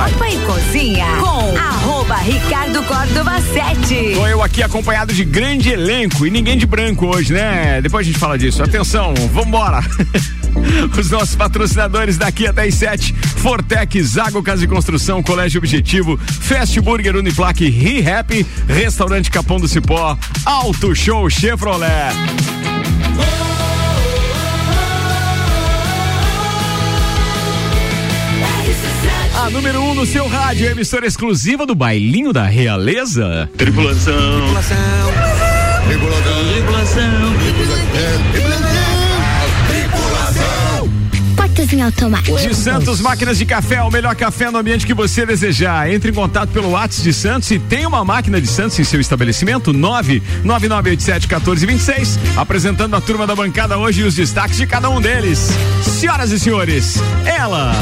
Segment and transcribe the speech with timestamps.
[0.00, 4.14] Copa e Cozinha com arroba Ricardo Córdova 7.
[4.14, 7.82] Tô eu aqui acompanhado de grande elenco e ninguém de branco hoje, né?
[7.82, 8.62] Depois a gente fala disso.
[8.62, 9.80] Atenção, vambora!
[10.98, 16.80] Os nossos patrocinadores daqui até as 7: Fortec, Zago Casa de Construção, Colégio Objetivo, Fast
[16.80, 22.14] Burger Uniplaque, ReHap, Restaurante Capão do Cipó, Auto Show Chevrolet.
[29.50, 33.50] A número 1 um no seu rádio, emissora exclusiva do Bailinho da Realeza.
[33.56, 34.44] Tripulação.
[34.44, 34.76] Tripulação.
[35.88, 37.34] Tripulação.
[39.68, 40.88] Tripulação.
[41.34, 42.38] Portas em automático.
[42.38, 45.92] De Santos Máquinas de Café, o melhor café no ambiente que você desejar.
[45.92, 49.00] Entre em contato pelo WhatsApp de Santos e tem uma máquina de Santos em seu
[49.00, 52.20] estabelecimento, 99987-1426.
[52.36, 55.50] Apresentando a turma da bancada hoje e os destaques de cada um deles.
[55.82, 57.74] Senhoras e senhores, ela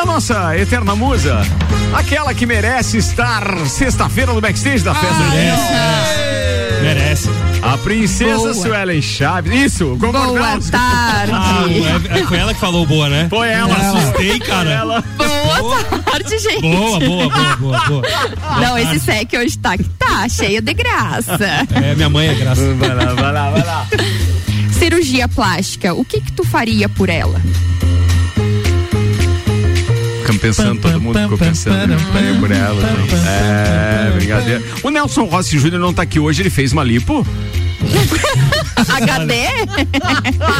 [0.00, 1.42] a nossa eterna musa,
[1.92, 5.24] aquela que merece estar sexta-feira no backstage da festa.
[5.28, 6.80] Merece.
[6.82, 7.28] Merece.
[7.60, 8.54] A princesa Boa.
[8.54, 9.52] Suelen Chaves.
[9.52, 10.70] Isso, Boa concordamos.
[10.70, 11.32] tarde.
[11.42, 11.64] Ah,
[12.14, 13.26] é, é, foi ela que falou boa, né?
[13.28, 13.68] Foi ela.
[13.70, 14.70] Eu assustei, cara.
[14.70, 15.04] Ela.
[15.18, 16.62] Boa tarde, gente.
[16.62, 18.02] Boa, boa, boa, boa, boa.
[18.60, 21.38] Não, esse sec hoje tá que tá, cheio de graça.
[21.74, 22.74] É, minha mãe é graça.
[22.74, 23.86] Vai lá, vai lá, vai lá.
[24.78, 27.40] Cirurgia plástica, o que que tu faria por ela?
[30.30, 31.96] Ficamos pensando, todo mundo ficou pensando.
[32.38, 32.82] Por ela.
[33.26, 34.62] É, brincadeira.
[34.82, 37.26] O Nelson Rossi Júnior não tá aqui hoje, ele fez uma lipo.
[38.88, 39.34] HD?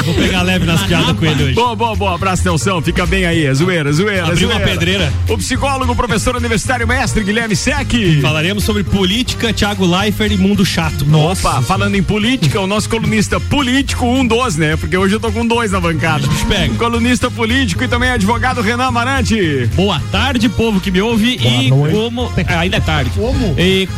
[0.04, 1.54] Vou pegar leve nas piadas com ele hoje.
[1.54, 2.14] Boa, boa, boa.
[2.14, 2.82] Abraço, Nelson.
[2.82, 3.46] Fica bem aí.
[3.46, 4.26] É zoeira, zoeira.
[4.26, 4.70] Abriu uma zoeira.
[4.70, 5.12] pedreira.
[5.28, 7.92] O psicólogo, professor universitário, mestre Guilherme Sec.
[8.20, 11.06] Falaremos sobre política, Thiago Leifert e mundo chato.
[11.14, 14.76] Opa, falando em política, o nosso colunista político, um dos, né?
[14.76, 16.26] Porque hoje eu tô com dois na bancada.
[16.26, 16.74] Bicho pega.
[16.74, 19.59] Colunista político e também advogado Renan Amarante.
[19.68, 23.10] Boa tarde, povo que me ouve e como Ah, ainda é tarde.
[23.10, 23.54] Como?
[23.58, 23.88] E,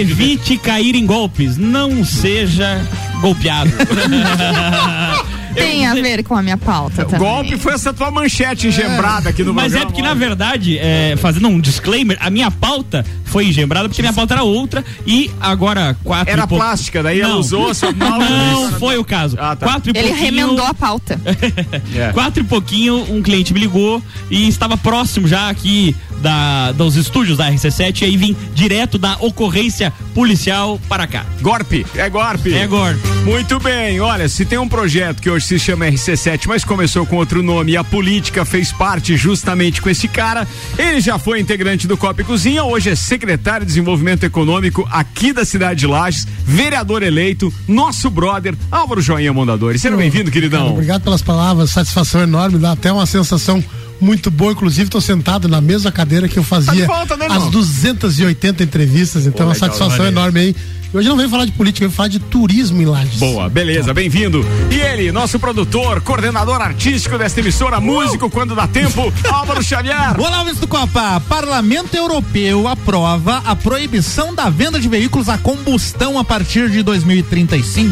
[0.00, 2.80] evite cair em golpes, não seja
[3.20, 3.70] golpeado.
[5.54, 7.18] Tem a ver com a minha pauta também.
[7.20, 9.86] Golpe foi essa tua manchete engembrada aqui no Mas é programa.
[9.86, 14.12] porque, na verdade, é, fazendo um disclaimer, a minha pauta foi engembrada porque a minha
[14.12, 18.24] pauta era outra e agora quatro Era e plástica, daí ela usou a sua pauta.
[18.28, 19.36] Não foi o caso.
[19.40, 19.66] Ah, tá.
[19.66, 21.18] Quatro e Ele pouquinho, remendou a pauta.
[21.94, 22.12] É.
[22.12, 27.36] Quatro e pouquinho, um cliente me ligou e estava próximo já aqui da, dos estúdios
[27.38, 31.24] da RC7 e aí vim direto da ocorrência policial para cá.
[31.40, 32.54] Golpe, é golpe.
[32.54, 32.96] É agora.
[33.24, 37.16] Muito bem, olha, se tem um projeto que hoje se chama RC7, mas começou com
[37.16, 40.46] outro nome e a política fez parte justamente com esse cara,
[40.78, 45.32] ele já foi integrante do Copa e Cozinha, hoje é secretário de Desenvolvimento Econômico aqui
[45.32, 49.78] da cidade de Lages, vereador eleito, nosso brother Álvaro Joinha Mondadori.
[49.78, 50.72] Seja bem-vindo, Cara, queridão.
[50.72, 53.62] obrigado pelas palavras, satisfação enorme, dá até uma sensação
[54.00, 54.52] muito boa.
[54.52, 57.50] Inclusive, estou sentado na mesma cadeira que eu Tá fazia volta, né, as irmão?
[57.50, 60.56] 280 entrevistas, então Pô, uma legal, satisfação enorme aí.
[60.92, 63.18] E Hoje não venho falar de política, venho falar de turismo em Lages.
[63.18, 64.44] Boa, beleza, bem-vindo.
[64.70, 70.20] E ele, nosso produtor, coordenador artístico desta emissora, músico quando dá tempo, Álvaro Xavier.
[70.20, 71.18] Olá, ouvintes do Copa.
[71.28, 77.90] Parlamento Europeu aprova a proibição da venda de veículos a combustão a partir de 2035.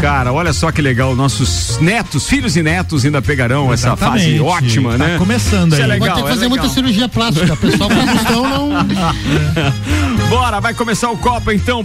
[0.00, 4.40] Cara, olha só que legal, nossos netos, filhos e netos ainda pegarão essa fase Exatamente.
[4.40, 5.18] ótima, Tá né?
[5.18, 5.88] começando é aí.
[5.88, 6.58] legal, Vai ter que é fazer legal.
[6.58, 7.56] muita cirurgia plástica.
[7.56, 8.70] Pessoal, combustão não.
[10.28, 11.84] Bora, vai começar o Copa então,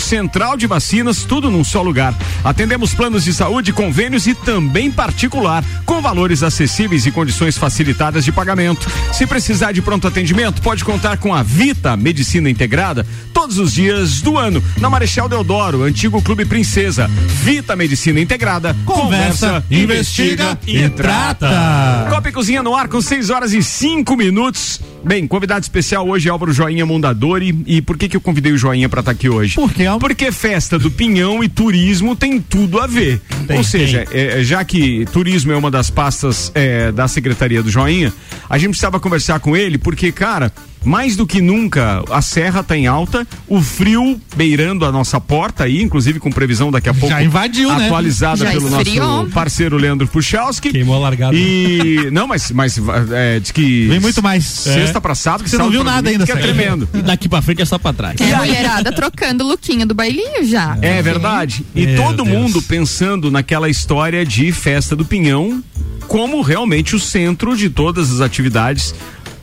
[0.00, 2.14] central de vacinas, tudo num só lugar.
[2.44, 8.32] Atendemos planos de saúde, convênios e também particular, com valores acessíveis e condições facilitadas de
[8.32, 8.90] pagamento.
[9.12, 14.20] Se precisar de pronto atendimento, pode contar com a Vita Medicina Integrada todos os dias
[14.20, 17.08] do ano, na Marechal Deodoro, antigo Clube Princesa.
[17.42, 22.08] Vita Medicina Integrada, Conversa, investiga e trata.
[22.10, 24.80] Copa e Cozinha no ar com 6 horas e 5 minutos.
[25.06, 27.56] Bem, convidado especial hoje é Álvaro Joinha Mondadori.
[27.64, 29.54] E por que que eu convidei o Joinha pra estar aqui hoje?
[29.54, 30.00] Por quê, Álvaro?
[30.00, 33.20] Porque festa do Pinhão e turismo tem tudo a ver.
[33.46, 37.70] Tem, Ou seja, é, já que turismo é uma das pastas é, da Secretaria do
[37.70, 38.12] Joinha,
[38.50, 40.52] a gente precisava conversar com ele porque, cara,
[40.86, 45.64] mais do que nunca, a serra está em alta, o frio beirando a nossa porta
[45.64, 47.08] aí, inclusive com previsão daqui a pouco.
[47.08, 47.86] Já invadiu, né?
[47.86, 49.06] Atualizada Já pelo esfriou.
[49.06, 50.70] nosso parceiro Leandro Puchalski.
[50.70, 51.34] Queimou a largada.
[51.36, 52.08] E.
[52.12, 52.78] Não, mas, mas
[53.12, 53.88] é, diz que.
[53.88, 54.44] Vem muito mais.
[54.44, 56.88] Sexta pra sábado, que Você não viu nada domingo, ainda, Que é tremendo.
[56.94, 58.20] E daqui pra frente é só pra trás.
[58.20, 60.78] É a mulherada trocando o lookinho do bailinho já.
[60.80, 61.64] É verdade.
[61.74, 62.28] E Meu todo Deus.
[62.28, 65.62] mundo pensando naquela história de festa do Pinhão
[66.06, 68.94] como realmente o centro de todas as atividades,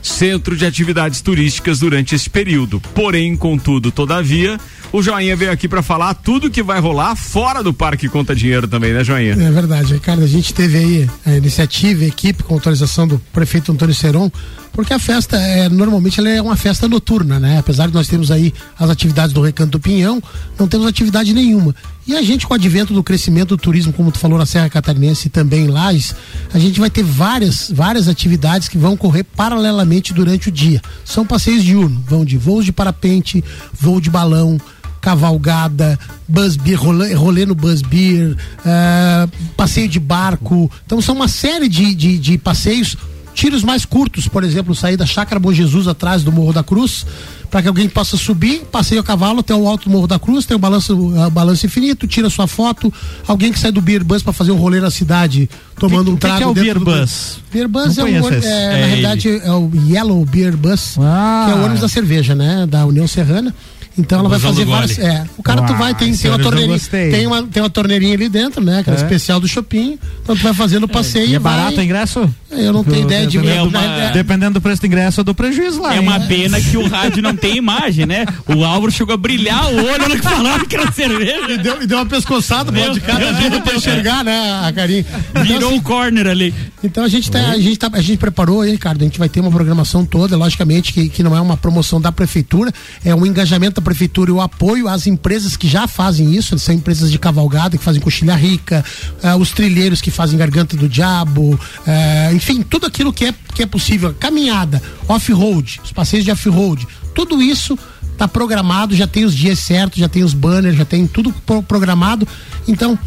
[0.04, 2.80] centro de atividades turísticas durante esse período.
[2.94, 4.60] Porém, contudo, todavia,
[4.92, 8.68] o Joinha veio aqui para falar tudo que vai rolar fora do Parque Conta Dinheiro
[8.68, 9.32] também, né, Joinha?
[9.32, 10.22] É verdade, Ricardo.
[10.22, 14.30] A gente teve aí a iniciativa, a equipe com autorização do prefeito Antônio Seron,
[14.74, 17.58] porque a festa é normalmente ela é uma festa noturna, né?
[17.58, 20.22] Apesar de nós termos aí as atividades do Recanto do Pinhão,
[20.58, 21.74] não temos atividade nenhuma.
[22.06, 24.68] E a gente, com o advento do crescimento do turismo, como tu falou na Serra
[24.68, 26.14] Catarinense e também em Lages,
[26.52, 30.82] a gente vai ter várias, várias atividades que vão correr paralelamente durante o dia.
[31.04, 33.42] São passeios diurnos, vão de voos de parapente,
[33.72, 34.60] voo de balão,
[35.00, 40.70] cavalgada, bus beer, rolê, rolê no bus beer, eh, passeio de barco.
[40.84, 42.96] Então são uma série de, de, de passeios,
[43.34, 47.04] tiros mais curtos, por exemplo, sair da Chácara Bom Jesus atrás do Morro da Cruz,
[47.50, 50.44] para que alguém possa subir, passeio a cavalo até o alto do Morro da Cruz,
[50.46, 52.92] tem o balanço, ah, balanço infinito, tira sua foto,
[53.26, 55.48] alguém que sai do beer bus para fazer um rolê na cidade,
[55.78, 57.38] tomando um que que trago é o beer do- bus?
[57.52, 58.86] Beer Bus Não é, um, é, É na ele.
[58.86, 61.44] realidade é o Yellow Beer Bus, Ah.
[61.46, 62.66] que é o ônibus da cerveja, né?
[62.68, 63.54] Da União Serrana.
[63.96, 64.98] Então ela vai fazer várias.
[64.98, 66.78] É, o cara tu Ah, vai, tem, tem uma torneirinha.
[66.90, 68.80] Tem uma, tem uma torneirinha ali dentro, né?
[68.80, 69.00] Aquela É.
[69.00, 69.98] especial do shopping.
[70.22, 71.28] Então tu vai fazendo o passeio.
[71.28, 72.34] E é vai- barato o ingresso?
[72.50, 75.34] Eu não tenho ideia de É uma- é- Dependendo do preço do ingresso, eu dou
[75.34, 75.92] prejuízo lá.
[75.94, 76.02] É hein?
[76.02, 78.26] uma pena que o rádio não tem imagem, né?
[78.46, 81.50] O Álvaro chegou a brilhar o olho na que falava que era cerveja.
[81.52, 83.38] E deu, e deu uma pescoçada pro de cada Deus.
[83.38, 85.04] vida pra enxergar, né, a carinha.
[85.30, 86.54] Então, Virou assim, o corner ali.
[86.82, 89.00] Então a gente, tá, a, gente tá, a gente preparou aí, Ricardo.
[89.02, 92.12] A gente vai ter uma programação toda, logicamente, que, que não é uma promoção da
[92.12, 92.72] prefeitura,
[93.04, 97.10] é um engajamento da prefeitura o apoio às empresas que já fazem isso, são empresas
[97.12, 98.84] de cavalgada que fazem coxilha rica,
[99.22, 103.62] eh, os trilheiros que fazem garganta do diabo, eh, enfim, tudo aquilo que é, que
[103.62, 104.12] é possível.
[104.18, 107.78] Caminhada, off-road, os passeios de off-road, tudo isso
[108.16, 111.62] tá programado, já tem os dias certos, já tem os banners, já tem tudo pro-
[111.62, 112.26] programado.
[112.66, 112.98] Então,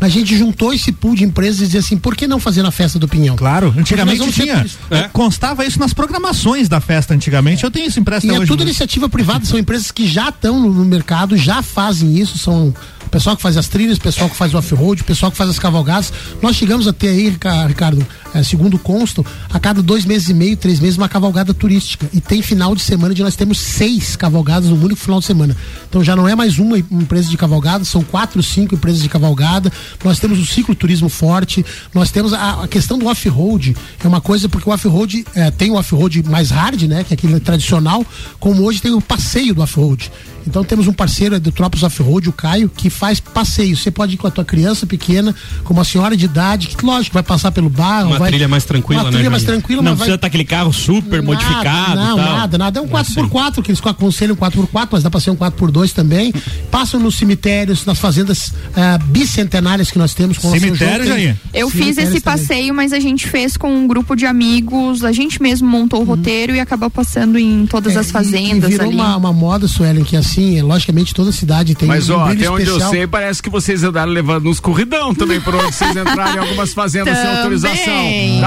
[0.00, 2.70] a gente juntou esse pool de empresas e dizia assim, por que não fazer na
[2.70, 3.36] festa do Pinhão?
[3.36, 4.62] Claro, antigamente tinha.
[4.64, 4.78] isso.
[4.90, 7.64] É, Constava isso nas programações da festa antigamente.
[7.64, 8.48] Eu tenho isso impresso E até é hoje.
[8.48, 8.66] tudo né?
[8.70, 12.74] iniciativa privada, são empresas que já estão no, no mercado, já fazem isso, são
[13.06, 15.38] o pessoal que faz as trilhas, o pessoal que faz o off-road, o pessoal que
[15.38, 16.12] faz as cavalgadas.
[16.42, 20.34] Nós chegamos a ter aí, Rica- Ricardo, eh, segundo constam, a cada dois meses e
[20.34, 22.08] meio, três meses, uma cavalgada turística.
[22.12, 25.56] E tem final de semana onde nós temos seis cavalgadas no único final de semana.
[25.88, 29.72] Então já não é mais uma empresa de cavalgada, são quatro, cinco empresas de cavalgada.
[30.02, 31.64] Nós temos o cicloturismo forte,
[31.94, 35.70] nós temos a, a questão do off-road, é uma coisa porque o off-road eh, tem
[35.70, 38.04] o off-road mais hard, né, que é aquele tradicional,
[38.40, 40.10] como hoje tem o passeio do off-road.
[40.46, 43.76] Então temos um parceiro é do Tropos Off-Road, o Caio, que faz passeio.
[43.76, 47.14] Você pode ir com a tua criança pequena, com uma senhora de idade, que lógico,
[47.14, 48.08] vai passar pelo bairro.
[48.10, 50.16] Uma vai, trilha mais tranquila, Uma né, trilha mais tranquila, Não mas precisa vai...
[50.16, 51.96] estar aquele carro super Nada, modificado.
[51.96, 52.36] Não, e tal.
[52.36, 52.78] nada, nada.
[52.78, 56.32] É um 4x4, que eles aconselham 4x4, mas dá pra ser um 4x2 também.
[56.70, 61.36] Passam nos cemitérios, nas fazendas ah, bicentenárias que nós temos com Cemitério, Jair?
[61.52, 62.20] Eu fiz esse também.
[62.20, 66.04] passeio, mas a gente fez com um grupo de amigos, a gente mesmo montou o
[66.04, 68.94] roteiro e acabou passando em todas É, as e- fazendas e virou ali.
[68.96, 72.40] Uma, uma moda, Suelen, que assim, é, logicamente toda cidade tem Mas um ó, brilho
[72.40, 75.96] até onde eu sei, parece que vocês andaram levando nos corridão também, por onde vocês
[75.96, 77.94] entraram em algumas fazendas sem autorização.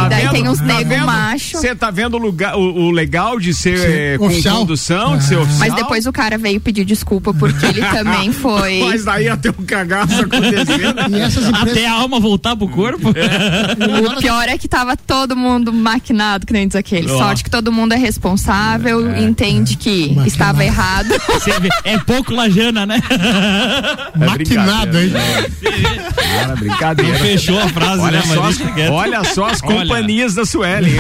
[0.10, 1.06] Daí tem uns nego vendo?
[1.06, 1.58] macho.
[1.58, 4.58] Você tá vendo o, lugar, o, o legal de ser Sim, eh, com oficial.
[4.60, 5.42] condução, de ser Ah.
[5.42, 5.60] oficial?
[5.70, 8.80] Mas depois o cara veio pedir desculpa porque ele também foi.
[8.84, 10.98] Mas daí até um cagaço acontecendo.
[11.10, 11.72] E essas empresas.
[11.72, 13.10] Até a alma voltar pro corpo.
[13.10, 17.10] O pior é que tava todo mundo maquinado, que nem diz aquele.
[17.10, 17.18] Ó.
[17.18, 20.28] Sorte que todo mundo é responsável, entende que Maquinado.
[20.28, 21.08] estava errado.
[21.34, 23.00] Você vê, é pouco lajana, né?
[24.16, 25.12] Maquinado, hein?
[26.40, 27.18] Cara, brincadeira.
[27.20, 28.26] Fechou a frase, Olha né?
[28.34, 28.58] só, as,
[28.92, 29.80] olha só as Olha.
[29.80, 30.92] companhias da Sueli.
[30.98, 31.00] hein?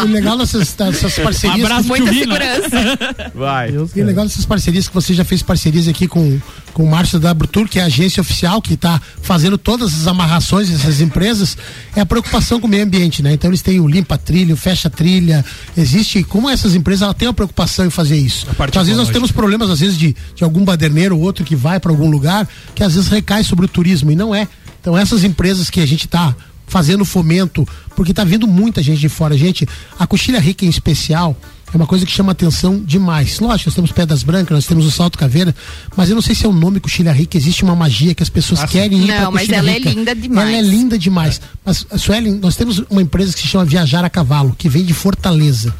[0.00, 1.64] E o legal dessas, dessas Um parcerias.
[1.64, 2.98] abraço, Muita segurança.
[3.34, 3.70] Vai.
[3.70, 6.38] E o legal dessas parcerias que você já fez parcerias aqui com,
[6.76, 10.06] com o Márcio da Brutur, que é a agência oficial que está fazendo todas as
[10.06, 11.56] amarrações dessas empresas,
[11.96, 13.32] é a preocupação com o meio ambiente, né?
[13.32, 15.42] Então eles têm o limpa trilha, o fecha trilha,
[15.74, 18.46] existe, como essas empresas ela tem uma preocupação em fazer isso.
[18.72, 21.56] Então, às vezes nós temos problemas, às vezes, de, de algum baderneiro ou outro que
[21.56, 24.46] vai para algum lugar, que às vezes recai sobre o turismo, e não é.
[24.78, 29.08] Então essas empresas que a gente está fazendo fomento, porque tá vindo muita gente de
[29.08, 29.34] fora.
[29.34, 29.66] Gente,
[29.98, 31.34] a coxilha rica em especial
[31.76, 33.38] é uma coisa que chama atenção demais.
[33.38, 35.54] Lógico, nós temos Pedras Brancas, nós temos o Salto Caveira,
[35.96, 38.28] mas eu não sei se é o nome coxilha rica, existe uma magia que as
[38.30, 39.90] pessoas querem ir Não, pra mas ela é rica.
[39.90, 40.48] linda demais.
[40.48, 41.40] Ela é linda demais.
[41.64, 44.94] Mas, Suelen, nós temos uma empresa que se chama Viajar a Cavalo, que vem de
[44.94, 45.74] Fortaleza,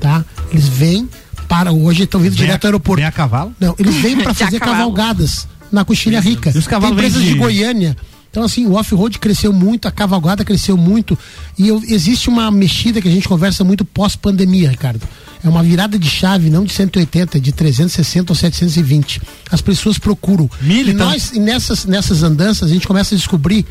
[0.00, 0.24] tá?
[0.50, 1.08] Eles vêm
[1.48, 2.96] para hoje, estão vindo Vem direto a- ao aeroporto.
[3.00, 3.52] vem a cavalo?
[3.60, 6.50] Não, eles vêm para fazer cavalgadas na Coxilha Rica.
[6.54, 7.96] E os cavalos Tem empresas de- Goiânia.
[8.30, 11.16] Então, assim, o off-road cresceu muito, a cavalgada cresceu muito.
[11.56, 15.00] E eu- existe uma mexida que a gente conversa muito pós-pandemia, Ricardo.
[15.44, 19.20] É uma virada de chave, não de 180, de 360 ou 720.
[19.50, 20.50] As pessoas procuram.
[20.60, 21.08] Milha, e então.
[21.08, 23.64] nós, e nessas, nessas andanças, a gente começa a descobrir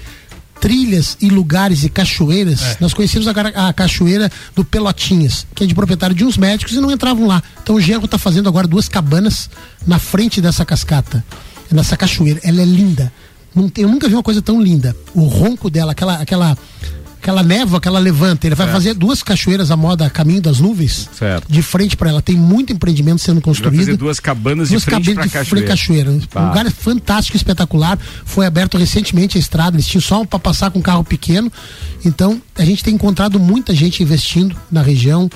[0.60, 2.62] trilhas e lugares e cachoeiras.
[2.62, 2.77] É.
[2.79, 6.79] Nós conhecemos agora a cachoeira do Pelotinhas, que é de proprietário de uns médicos e
[6.79, 7.43] não entravam lá.
[7.62, 9.50] Então o Gerro está fazendo agora duas cabanas
[9.86, 11.24] na frente dessa cascata,
[11.72, 12.39] nessa cachoeira.
[12.43, 13.12] Ela é linda.
[13.77, 14.95] Eu nunca vi uma coisa tão linda.
[15.13, 16.57] O ronco dela, aquela aquela
[17.25, 18.46] aquela névoa que ela levanta.
[18.46, 21.10] Ele vai fazer duas cachoeiras à moda Caminho das Nuvens.
[21.17, 21.51] Certo.
[21.51, 22.22] De frente para ela.
[22.22, 25.32] Tem muito empreendimento sendo Vai construído fazer duas cabanas de duas frente cabeças pra de
[25.32, 25.67] cachoeira.
[25.67, 26.20] cachoeira.
[26.32, 26.41] Bah.
[26.41, 27.98] Um lugar fantástico, espetacular.
[28.25, 29.75] Foi aberto recentemente a estrada.
[29.75, 31.51] Eles tinham só para passar com carro pequeno.
[32.03, 35.27] Então, a gente tem encontrado muita gente investindo na região.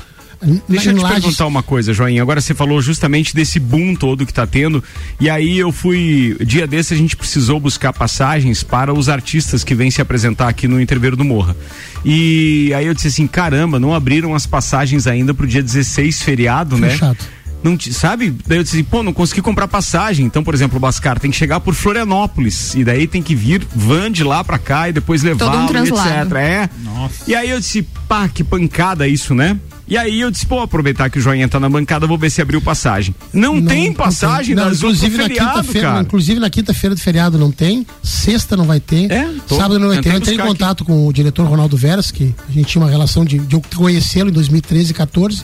[0.68, 1.20] Deixa eu te Lages.
[1.22, 2.22] perguntar uma coisa, Joinha.
[2.22, 4.84] Agora você falou justamente desse boom todo que tá tendo.
[5.20, 6.38] E aí eu fui.
[6.46, 10.68] Dia desse a gente precisou buscar passagens para os artistas que vêm se apresentar aqui
[10.68, 11.56] no Interveiro do Morra.
[12.06, 16.78] E aí eu disse assim: caramba, não abriram as passagens ainda pro dia 16, feriado,
[16.78, 16.92] né?
[16.92, 17.18] Fechado.
[17.62, 18.34] Não, te- sabe?
[18.48, 20.26] Daí eu disse, assim, pô, não consegui comprar passagem.
[20.26, 22.74] Então, por exemplo, o Bascar tem que chegar por Florianópolis.
[22.74, 25.90] E daí tem que vir van de lá pra cá e depois levar um e
[25.90, 26.32] etc.
[26.38, 26.70] É.
[27.28, 29.58] E aí eu disse, pá, que pancada isso, né?
[29.90, 32.42] E aí eu disse, pô, aproveitar que o Joinha tá na bancada, vou ver se
[32.42, 33.16] abriu passagem.
[33.34, 36.02] Não, tem passagem não, nas inclusive na feriado, quinta-feira, cara.
[36.02, 39.88] inclusive na quinta-feira do feriado não tem, sexta não vai ter, É, tô- sábado não
[39.88, 40.10] vai ter.
[40.14, 43.26] Eu entrei em contato com o diretor Ronaldo Veras, que a gente tinha uma relação
[43.26, 45.44] de, de conhecê-lo em 2013 e 14.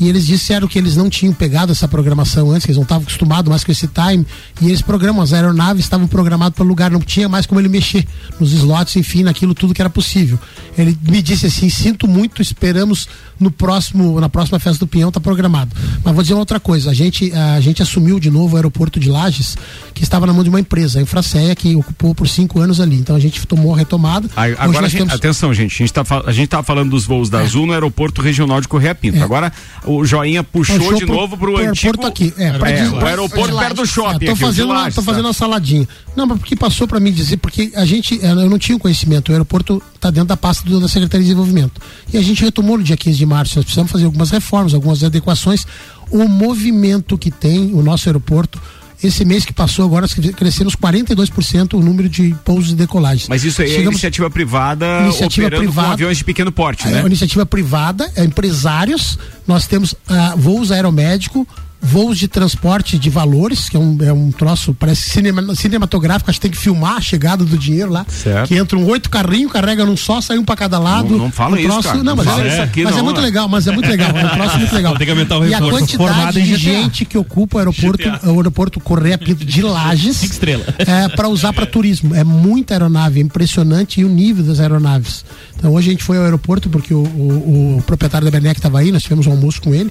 [0.00, 3.02] E eles disseram que eles não tinham pegado essa programação antes, que eles não estavam
[3.04, 4.26] acostumados mais com esse time.
[4.60, 7.68] E eles programam, as aeronaves estavam programadas para o lugar, não tinha mais como ele
[7.68, 8.06] mexer
[8.40, 10.38] nos slots, enfim, naquilo tudo que era possível.
[10.76, 13.08] Ele me disse assim: sinto muito, esperamos
[13.38, 15.70] no próximo, na próxima festa do Pinhão, tá programado.
[16.04, 18.98] Mas vou dizer uma outra coisa: a gente, a gente assumiu de novo o aeroporto
[18.98, 19.56] de Lages,
[19.94, 22.96] que estava na mão de uma empresa, a Infraceia, que ocupou por cinco anos ali.
[22.96, 24.28] Então a gente tomou a retomada.
[24.36, 25.74] Aí, Agora, gente, temos- atenção, gente.
[25.74, 28.94] A gente, tá, gente tá falando dos voos da Azul no aeroporto regional de Correia
[28.94, 29.18] Pinto.
[29.18, 29.22] É.
[29.22, 29.52] Agora
[29.84, 31.88] o Joinha puxou, Puxou de pro- novo pro, pro antigo.
[31.88, 32.32] aeroporto aqui.
[32.36, 34.26] É, pra É, o aeroporto perto do shopping.
[34.26, 35.88] Ah, tô fazendo, uma, tô fazendo uma saladinha.
[36.16, 39.28] Não, mas porque passou para mim dizer, porque a gente, eh, eu não tinha conhecimento,
[39.30, 41.80] o aeroporto está dentro da pasta do- da Secretaria de Desenvolvimento.
[42.12, 45.02] E a gente retomou no dia 15 de março, nós precisamos fazer algumas reformas, algumas
[45.02, 45.66] adequações.
[46.10, 48.60] O movimento que tem o nosso aeroporto,
[49.02, 53.28] esse mês que passou agora, nós crescemos 42% o número de pousos e decolagens.
[53.28, 55.92] Mas isso aí é Chegamos- iniciativa privada Iniciativa operando com privada.
[55.94, 56.98] aviões de pequeno porte, é né?
[57.00, 59.18] uma iniciativa privada, é empresários.
[59.46, 61.46] Nós temos ah, voos aeromédico,
[61.84, 66.38] voos de transporte de valores, que é um, é um troço, parece cinema- cinematográfico, acho
[66.38, 68.06] que tem que filmar a chegada do dinheiro lá.
[68.08, 68.46] Certo.
[68.48, 71.10] Que entram oito carrinhos, carrega num só, sai um pra cada lado.
[71.10, 71.98] Não- não fala um isso, troço, cara.
[71.98, 73.26] Não, Não mas, fala é, isso aqui, mas é não, muito né?
[73.26, 74.10] legal, mas é muito legal.
[74.16, 74.96] É um troço muito legal.
[74.96, 78.30] Tem que aumentar o e a quantidade de gente que ocupa o aeroporto, GTA.
[78.30, 80.18] o aeroporto Correia Pinto de Lages.
[80.18, 80.66] Cinco estrelas.
[80.78, 82.14] É, para usar para turismo.
[82.14, 85.24] É muita aeronave, é impressionante e o nível das aeronaves.
[85.58, 88.78] Então hoje a gente foi ao aeroporto porque o, o- o proprietário da Bernec estava
[88.78, 89.90] aí, nós tivemos um almoço com ele.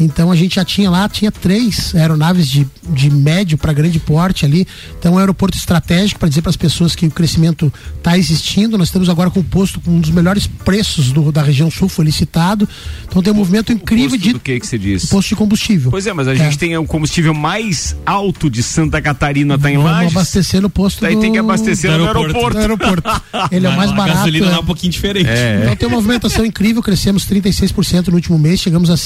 [0.00, 4.44] Então a gente já tinha lá, tinha três aeronaves de, de médio para grande porte
[4.44, 4.66] ali.
[4.98, 8.76] Então é um aeroporto estratégico para dizer para as pessoas que o crescimento está existindo.
[8.76, 11.88] Nós estamos agora com o posto com um dos melhores preços do- da região sul,
[11.88, 12.68] foi licitado.
[13.08, 15.06] Então tem um movimento incrível Posto de do que que você disse?
[15.08, 15.90] posto de combustível.
[15.90, 19.76] Pois é, mas a gente tem o combustível mais alto de Santa Catarina, tá em
[19.76, 20.12] Vamos Lages.
[20.16, 21.20] abastecer no posto Daí do...
[21.20, 22.58] tem que abastecer do no aeroporto.
[22.58, 23.02] aeroporto.
[23.02, 23.22] do aeroporto.
[23.54, 24.18] Ele é o mais A barato.
[24.18, 24.54] gasolina é.
[24.54, 25.28] é um pouquinho diferente.
[25.62, 28.96] Então tem uma movimentação incrível, crescemos 36% no último mês, chegamos a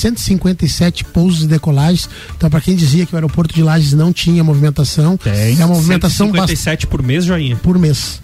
[0.76, 2.08] 157 pousos e decolagens.
[2.36, 6.26] Então, para quem dizia que o aeroporto de Lages não tinha movimentação, é uma movimentação
[6.30, 7.56] bastante 57 por mês, joinha.
[7.56, 8.20] por mês.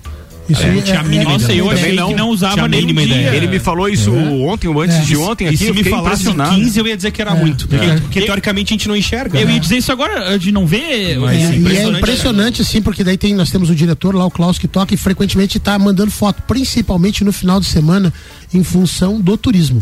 [0.49, 1.59] Isso É, aí não tinha a mínima é- ideia.
[1.61, 2.09] eu é- achei não.
[2.09, 2.93] que não usava nem É.
[2.93, 3.03] dia.
[3.29, 5.01] Ele, ele me falou isso ontem ou antes É.
[5.03, 6.57] de ontem E aqui, se eu me falasse impressionado.
[6.57, 7.69] 15, eu ia dizer que era muito.
[7.69, 9.39] Porque, porque teoricamente a gente não enxerga.
[9.39, 10.83] Eu ia dizer isso agora de não ver.
[10.83, 14.31] É, esse e é impressionante, assim, porque daí tem, nós temos o diretor lá, o
[14.33, 18.13] Klaus, que toca e frequentemente está mandando foto, principalmente no final de semana,
[18.53, 19.81] em função do turismo.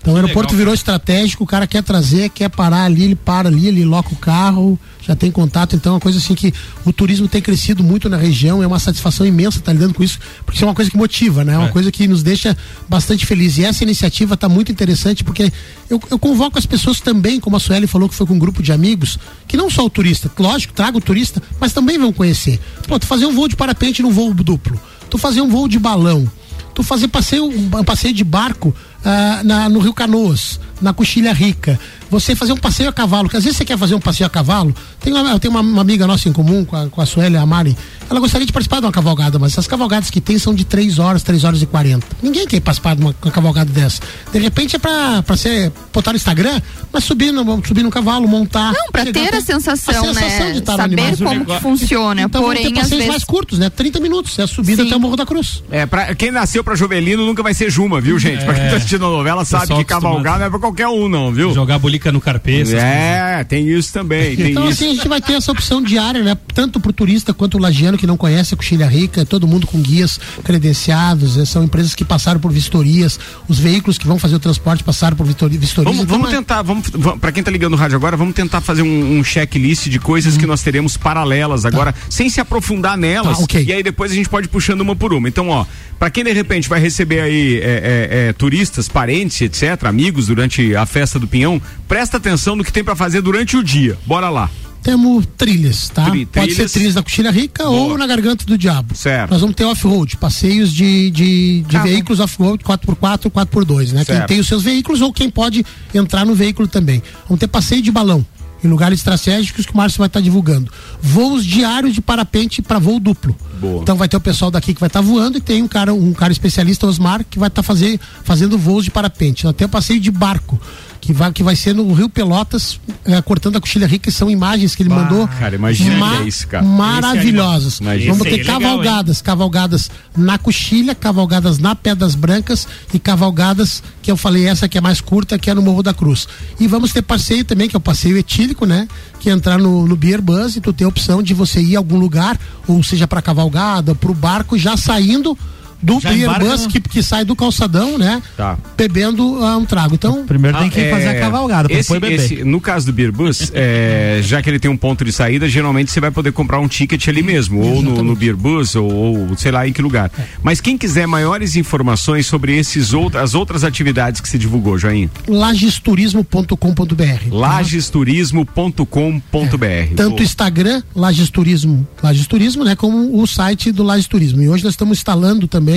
[0.00, 3.48] Então o aeroporto legal, virou estratégico, o cara quer trazer, quer parar ali, ele para
[3.48, 5.76] ali, ele loca o carro, já tem contato.
[5.76, 6.54] Então é uma coisa assim que
[6.86, 10.18] o turismo tem crescido muito na região, é uma satisfação imensa estar lidando com isso,
[10.44, 11.52] porque isso é uma coisa que motiva, né?
[11.52, 12.56] É uma coisa que nos deixa
[12.88, 13.58] bastante feliz.
[13.58, 15.52] E essa iniciativa está muito interessante, porque
[15.90, 18.62] eu, eu convoco as pessoas também, como a Sueli falou que foi com um grupo
[18.62, 22.58] de amigos, que não só o turista, lógico, traga o turista, mas também vão conhecer.
[22.88, 24.80] Pô, tu fazer um voo de parapente num voo duplo,
[25.10, 26.30] tu fazer um voo de balão,
[26.74, 31.78] tu fazer passeio, um passeio de barco ah, na, no Rio Canoas, na Coxilha Rica.
[32.10, 34.30] Você fazer um passeio a cavalo, que às vezes você quer fazer um passeio a
[34.30, 34.74] cavalo.
[34.98, 37.36] Tem uma, eu tenho uma, uma amiga nossa em comum, com a, com a Sueli,
[37.36, 37.76] a Mari.
[38.10, 40.98] Ela gostaria de participar de uma cavalgada, mas essas cavalgadas que tem são de 3
[40.98, 42.04] horas, 3 horas e 40.
[42.20, 44.00] Ninguém quer participar de uma, uma cavalgada dessa.
[44.32, 46.60] De repente é pra, pra ser, botar no Instagram,
[46.92, 48.72] mas subir no, subir no cavalo, montar.
[48.72, 50.52] Não, pra ter até- a sensação, a sensação né?
[50.52, 52.22] de estar Saber como que funciona.
[52.22, 53.06] Então Porém, às passeios vezes.
[53.06, 53.70] mais curtos, né?
[53.70, 54.36] 30 minutos.
[54.36, 54.88] É a subida Sim.
[54.88, 55.62] até o Morro da Cruz.
[55.70, 58.44] É, pra, quem nasceu pra Jovelino nunca vai ser Juma, viu, gente?
[58.44, 61.32] Pra quem tá assistindo a novela sabe que cavalgar não é pra qualquer um, não,
[61.32, 61.52] viu?
[61.54, 62.60] Jogar bolica no carpê.
[62.62, 64.82] essas É, tem isso também, tem Então, isso.
[64.82, 66.36] assim, a gente vai ter essa opção diária, né?
[66.54, 69.80] Tanto pro turista quanto o lagiano que não conhece a Coxilha Rica, todo mundo com
[69.80, 73.18] guias credenciados, eh, são empresas que passaram por vistorias,
[73.48, 75.94] os veículos que vão fazer o transporte passaram por vistori- vistorias.
[75.96, 78.34] Vamos, Então, vamos é- tentar, vamos, vamos para quem tá ligando no rádio agora, vamos
[78.34, 82.96] tentar fazer um, um checklist de coisas que nós teremos paralelas agora, sem se aprofundar
[82.96, 83.38] nelas.
[83.38, 83.64] Tá, ok.
[83.64, 85.28] E aí depois a gente pode ir puxando uma por uma.
[85.28, 85.64] Então, ó,
[85.98, 90.74] para quem de repente vai receber aí é, é, é, turistas, parentes, etc., amigos durante
[90.74, 93.98] a festa do Pinhão, presta atenção no que tem para fazer durante o dia.
[94.06, 94.50] Bora lá.
[94.82, 96.08] Temos trilhas, tá?
[96.10, 96.94] Tri- Pode ser trilhas.
[96.94, 97.92] na Coxilha Rica Boa.
[97.92, 98.94] ou na Garganta do Diabo.
[98.96, 99.30] Certo.
[99.30, 104.04] Nós vamos ter off-road, passeios de, de, de veículos off-road 4x4, 4x2, né?
[104.06, 104.28] Quem Certo.
[104.28, 107.02] tem os seus veículos ou quem pode entrar no veículo também.
[107.28, 108.24] Vamos ter passeio de balão
[108.62, 110.70] em lugares estratégicos que o Márcio vai estar divulgando.
[111.00, 113.36] Voos diários de parapente para voo duplo.
[113.60, 113.82] Boa.
[113.82, 116.12] Então vai ter o pessoal daqui que vai estar voando e tem um cara, um
[116.12, 119.42] cara especialista, Osmar, que vai estar fazer, fazendo voos de parapente.
[119.54, 120.60] Temos o passeio de barco.
[121.00, 124.30] Que vai, que vai ser no Rio Pelotas, eh, cortando a coxilha rica, que são
[124.30, 125.26] imagens que ele mandou.
[125.26, 126.62] cara, imagina que é isso, cara.
[126.62, 127.78] Maravilhosas.
[127.80, 128.12] Imagina.
[128.12, 134.10] Vamos ter é legal, cavalgadas, cavalgadas na coxilha, cavalgadas na Pedras Brancas e cavalgadas, que
[134.10, 136.28] eu falei, essa que é mais curta, que é no Morro da Cruz.
[136.58, 138.86] E vamos ter passeio também, que é o passeio etílico, né?
[139.18, 141.76] Que é entrar no, no Beer Bus e tu tem a opção de você ir
[141.76, 142.38] a algum lugar,
[142.68, 145.36] ou seja, pra cavalgada, pro barco, já saindo
[145.82, 148.22] do Já Bus, no- que, que sai do calçadão, né?
[148.36, 148.58] Tá.
[148.76, 149.94] Bebendo ah, um trago.
[149.94, 152.24] Então, Primeiro tem que Ah, fazer é, a cavalgada pra esse, depois beber.
[152.24, 155.48] esse- no caso do Beer Bus, é, já que ele tem um ponto de saída,
[155.48, 158.90] geralmente você vai poder comprar um ticket ali mesmo, ou no, no Beer Bus, ou,
[158.90, 160.10] ou sei lá em que lugar.
[160.42, 165.10] Mas quem quiser maiores informações sobre esses out, as outras atividades que você divulgou, Joinha,
[165.28, 167.30] lagesturismo.com.br.
[167.30, 169.94] lagesturismo.com.br.
[169.96, 174.42] Tanto o Instagram, Lages Turismo, Lages Turismo, né, como o site do Lages Turismo.
[174.42, 175.69] E hoje nós estamos instalando também,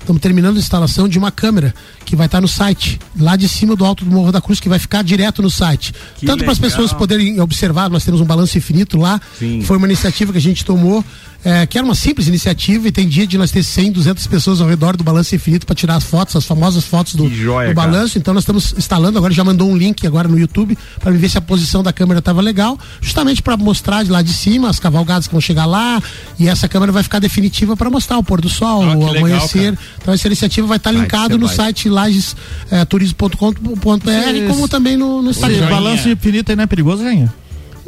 [0.00, 1.74] estamos terminando a instalação de uma câmera
[2.04, 4.68] que vai estar no site, lá de cima do alto do Morro da Cruz, que
[4.68, 5.92] vai ficar direto no site.
[6.16, 9.20] Que Tanto para as pessoas poderem observar, nós temos um balanço infinito lá.
[9.38, 9.60] Sim.
[9.62, 11.04] Foi uma iniciativa que a gente tomou,
[11.44, 14.60] é, que era uma simples iniciativa, e tem dia de nós ter 100, 200 pessoas
[14.60, 17.74] ao redor do balanço infinito para tirar as fotos, as famosas fotos do, joia, do
[17.74, 17.88] cara.
[17.90, 18.18] balanço.
[18.18, 21.38] Então nós estamos instalando agora, já mandou um link agora no YouTube para ver se
[21.38, 25.26] a posição da câmera estava legal, justamente para mostrar de lá de cima as cavalgadas
[25.28, 26.02] que vão chegar lá
[26.38, 29.26] e essa câmera vai ficar definitiva para mostrar o pôr do sol, Ah, o legal,
[29.26, 29.78] amanhecer.
[30.02, 31.54] então essa iniciativa vai estar Vai linkado no vai.
[31.56, 35.68] site lages.turismo.com.br como também no, no Instagram.
[35.68, 37.32] balanço infinito aí não é perigoso, Rainha?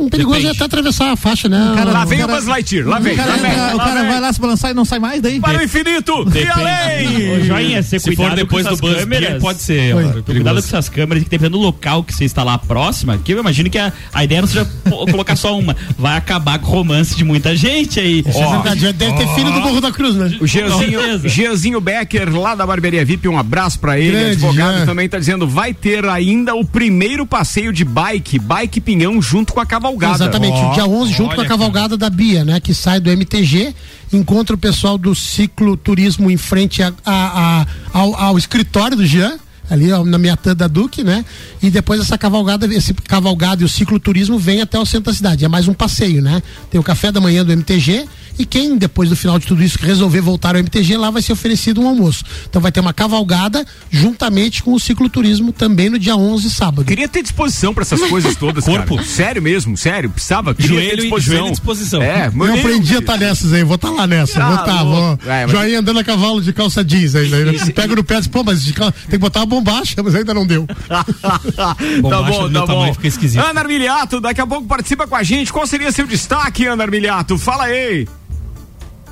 [0.01, 0.57] Um perigoso é Depende.
[0.57, 1.73] até atravessar a faixa, né?
[1.77, 4.21] cara- Lá vem o Buzz Lightyear, lá vem, O cara, lá vem, o cara vai
[4.21, 5.39] lá se balançar e não sai mais daí.
[5.41, 7.45] Para o infinito e Ô, além!
[7.45, 9.43] joinha, ser Se for cuidado depois com do essas Buzz câmeras.
[9.43, 9.95] Pode ser.
[9.95, 13.33] Ó, Cuidado com essas câmeras, que dependendo do local que você está lá próxima, que
[13.33, 14.65] eu imagino que a, a ideia não seja
[15.11, 15.77] colocar só uma.
[15.99, 18.25] Vai acabar com o romance de muita gente aí.
[18.27, 20.39] É verdade, deve ter filho do Morro da Cruz, né?
[20.41, 21.29] O certeza.
[21.29, 24.13] Jeanzinho Becker, lá da Barbearia VIP, um abraço pra ele.
[24.13, 24.87] Grande, advogado Jean.
[24.87, 29.61] também tá dizendo: vai ter ainda o primeiro passeio de bike, bike pinhão, junto com
[29.61, 29.89] a cavalgada.
[30.14, 33.74] Exatamente, o dia 11 junto com a cavalgada da Bia, né, que sai do MTG,
[34.12, 39.07] encontra o pessoal do ciclo turismo em frente a- a- a- ao, ao escritório do
[39.07, 39.35] Jean,
[39.70, 41.24] ali na Miatã da Duque, né?
[41.62, 45.16] E depois essa cavalgada, esse cavalgada e o ciclo turismo vem até o centro da
[45.16, 45.44] cidade.
[45.44, 46.42] É mais um passeio, né?
[46.68, 48.05] Tem o café da manhã do MTG
[48.38, 51.33] e quem depois do final de tudo isso resolver voltar ao MTG lá vai ser
[51.33, 52.25] oferecido um almoço.
[52.49, 56.85] Então vai ter uma cavalgada juntamente com o ciclo turismo também no dia 11 sábado.
[56.85, 58.97] Queria ter disposição pra essas coisas todas, Corpo.
[58.97, 59.07] cara.
[59.09, 60.11] Sério mesmo, sério.
[60.11, 60.55] Precisava.
[60.55, 61.33] Queria Joelho ter e- disposição.
[61.35, 62.03] joelho e disposição.
[62.03, 64.43] É, Eu aprendi a estar nessas aí, vou estar lá nessa.
[64.43, 65.19] Ah, vou estar, louco.
[65.25, 65.33] vou.
[65.33, 67.37] É, mas- Joinha andando a cavalo de calça jeans ainda.
[67.37, 69.95] ainda Pega no pé e diz, pô, mas de cal- tem que botar uma bombacha,
[70.03, 70.66] mas ainda não deu.
[70.88, 72.95] tá Bombacha bom, do tá bom.
[72.95, 73.40] fica esquisito.
[73.40, 75.53] Ana Armiliato, daqui a pouco participa com a gente.
[75.53, 77.37] Qual seria seu destaque, Ana Armiliato?
[77.38, 78.07] Fala aí.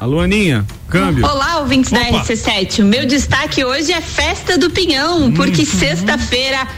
[0.01, 1.27] Alô, Aninha, câmbio.
[1.27, 2.23] Olá, ouvintes da Opa.
[2.23, 2.83] RC7.
[2.83, 6.69] O meu destaque hoje é Festa do Pinhão, porque sexta-feira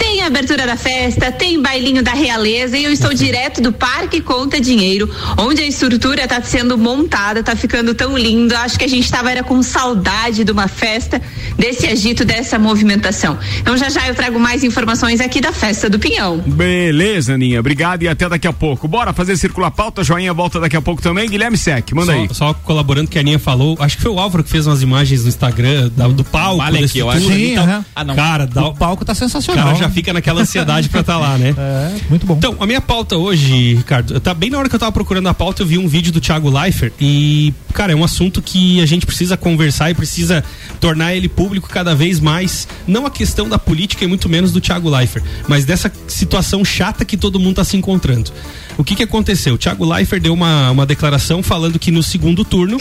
[0.00, 4.60] Tem abertura da festa, tem bailinho da realeza e eu estou direto do Parque Conta
[4.60, 5.08] Dinheiro,
[5.38, 8.54] onde a estrutura está sendo montada, tá ficando tão lindo.
[8.56, 11.20] Acho que a gente estava era com saudade de uma festa,
[11.58, 13.38] desse agito, dessa movimentação.
[13.60, 16.38] Então já já eu trago mais informações aqui da festa do Pinhão.
[16.38, 17.60] Beleza, Aninha.
[17.60, 18.88] Obrigado e até daqui a pouco.
[18.88, 21.28] Bora fazer circular a pauta, joinha volta daqui a pouco também.
[21.28, 22.28] Guilherme Sec, manda só, aí.
[22.32, 25.22] Só colaborando que a Aninha falou, acho que foi o Álvaro que fez umas imagens
[25.22, 26.56] no Instagram da- do palco.
[26.58, 27.26] Vale da aqui, eu acho.
[27.26, 27.64] Sim, tal.
[27.64, 27.84] aham.
[27.94, 28.14] Ah, não.
[28.16, 29.64] Cara, dá, O palco tá o sensacional.
[29.66, 31.54] cara já fica naquela ansiedade pra estar lá, né?
[31.60, 32.36] É, muito bom.
[32.36, 35.34] Então, a minha pauta hoje, Ricardo, tá bem na hora que eu tava procurando a
[35.34, 38.86] pauta, eu vi um vídeo do Thiago Leifert e, cara, é um assunto que a
[38.86, 40.42] gente precisa conversar e precisa
[40.80, 42.66] tornar ele público cada vez mais.
[42.86, 47.04] Não a questão da política e muito menos do Thiago Leifert, mas dessa situação chata
[47.04, 48.32] que todo mundo tá se encontrando.
[48.80, 49.54] O que que aconteceu?
[49.54, 52.78] O Thiago Leifert deu uma, uma declaração falando que no segundo turno,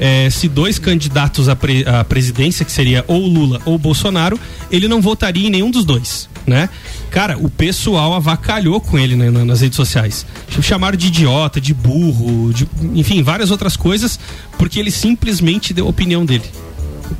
[0.00, 4.40] eh, se dois candidatos à, pre- à presidência, que seria ou Lula ou Bolsonaro,
[4.72, 6.68] ele não votaria em nenhum dos dois, né?
[7.10, 10.26] Cara, o pessoal avacalhou com ele né, na- nas redes sociais.
[10.60, 14.18] Chamaram de idiota, de burro, de, enfim, várias outras coisas,
[14.58, 16.44] porque ele simplesmente deu a opinião dele.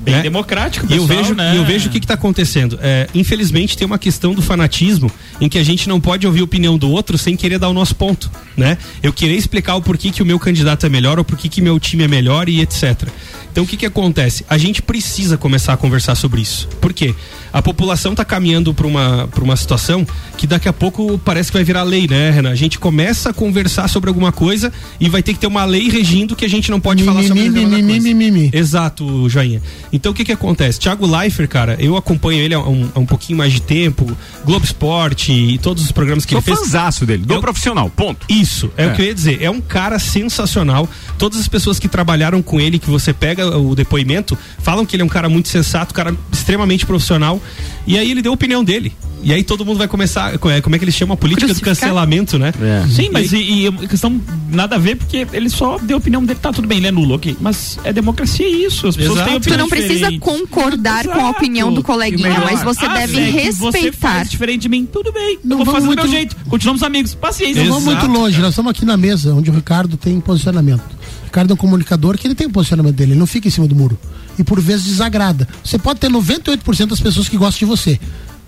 [0.00, 0.22] Bem né?
[0.22, 1.54] democrático, E eu pessoal, vejo, né?
[1.54, 2.78] e eu vejo o que está acontecendo.
[2.80, 6.44] É, infelizmente tem uma questão do fanatismo em que a gente não pode ouvir a
[6.44, 8.78] opinião do outro sem querer dar o nosso ponto, né?
[9.02, 11.78] Eu querer explicar o porquê que o meu candidato é melhor ou porquê que meu
[11.80, 13.08] time é melhor e etc.
[13.50, 14.44] Então o que que acontece?
[14.48, 16.68] A gente precisa começar a conversar sobre isso.
[16.80, 17.14] Por quê?
[17.52, 21.56] A população está caminhando para uma, pra uma situação que daqui a pouco parece que
[21.56, 22.50] vai virar lei, né, Renan?
[22.50, 24.70] A gente começa a conversar sobre alguma coisa
[25.00, 27.44] e vai ter que ter uma lei regindo que a gente não pode falar sobre
[27.44, 28.14] Mimimi, determinada mimimi, coisa.
[28.32, 28.50] mimimi.
[28.52, 29.62] Exato, Joinha.
[29.92, 30.78] Então o que que acontece?
[30.80, 34.04] Thiago Leifert, cara, eu acompanho ele há um, há um pouquinho mais de tempo,
[34.44, 36.58] Globo Esporte e todos os programas que Sou ele fez.
[36.58, 38.26] fãzaço dele, do Eu- profissional, ponto.
[38.28, 38.86] Isso, é, É.
[38.88, 39.42] o que eu ia dizer.
[39.42, 40.88] É um cara sensacional.
[41.18, 45.02] Todas as pessoas que trabalharam com ele, que você pega o depoimento, falam que ele
[45.02, 47.40] é um cara muito sensato, um cara extremamente profissional.
[47.86, 48.92] E aí ele deu a opinião dele.
[49.22, 50.34] E aí todo mundo vai começar.
[50.34, 51.14] é, Como é que eles chamam?
[51.14, 52.52] A política do cancelamento, né?
[52.94, 56.24] Sim, mas e, e a questão nada a ver, porque ele só deu a opinião
[56.24, 57.36] dele, tá tudo bem, ele é nulo, ok.
[57.40, 59.30] Mas é democracia isso, as pessoas Exato.
[59.30, 60.18] têm Tu opinião não precisa diferente.
[60.20, 62.44] concordar com a opinião do coleguinha, melhor.
[62.44, 63.96] mas você Ah, deve é Você respeitar.
[64.12, 65.38] faz diferente de mim, tudo bem.
[65.42, 66.36] Não eu vou fazer do meu muito- jeito.
[66.48, 67.14] Continuamos amigos.
[67.14, 67.64] Paciência.
[67.64, 68.06] Não vamos Exato.
[68.08, 70.84] muito longe, nós estamos aqui na mesa, onde o Ricardo tem posicionamento.
[71.22, 73.50] O Ricardo é um comunicador que ele tem o posicionamento dele, ele não fica em
[73.50, 73.98] cima do muro.
[74.38, 75.48] E por vezes desagrada.
[75.64, 77.98] Você pode ter 98% das pessoas que gostam de você.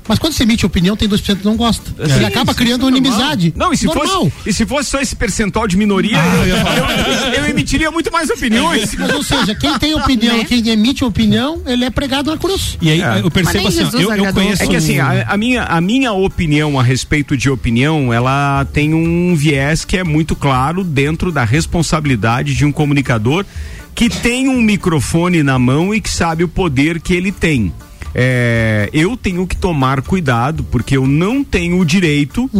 [0.08, 1.92] Mas quando você emite opinião, tem 2% que não gosta.
[1.98, 3.52] Você acaba criando uma inimizade.
[3.54, 4.30] Não, e se, Normal.
[4.30, 8.30] fosse, e se fosse só esse percentual de minoria, eu, eu- eu emitiria muito mais
[8.30, 8.94] opiniões.
[8.98, 10.44] Mas, ou seja, quem tem opinião, Né?
[10.44, 12.78] quem emite opinião, ele é pregado na cruz.
[12.80, 13.20] E aí É.
[13.22, 14.62] eu percebo Mas nem assim, eu, eu conheço.
[14.62, 18.94] É que assim, a, a minha, a minha opinião a respeito de opinião, ela tem
[18.94, 23.44] um viés que é muito claro dentro da responsabilidade de um comunicador
[23.94, 27.72] que tem um microfone na mão e que sabe o poder que ele tem.
[28.20, 32.50] É, eu tenho que tomar cuidado porque eu não tenho o direito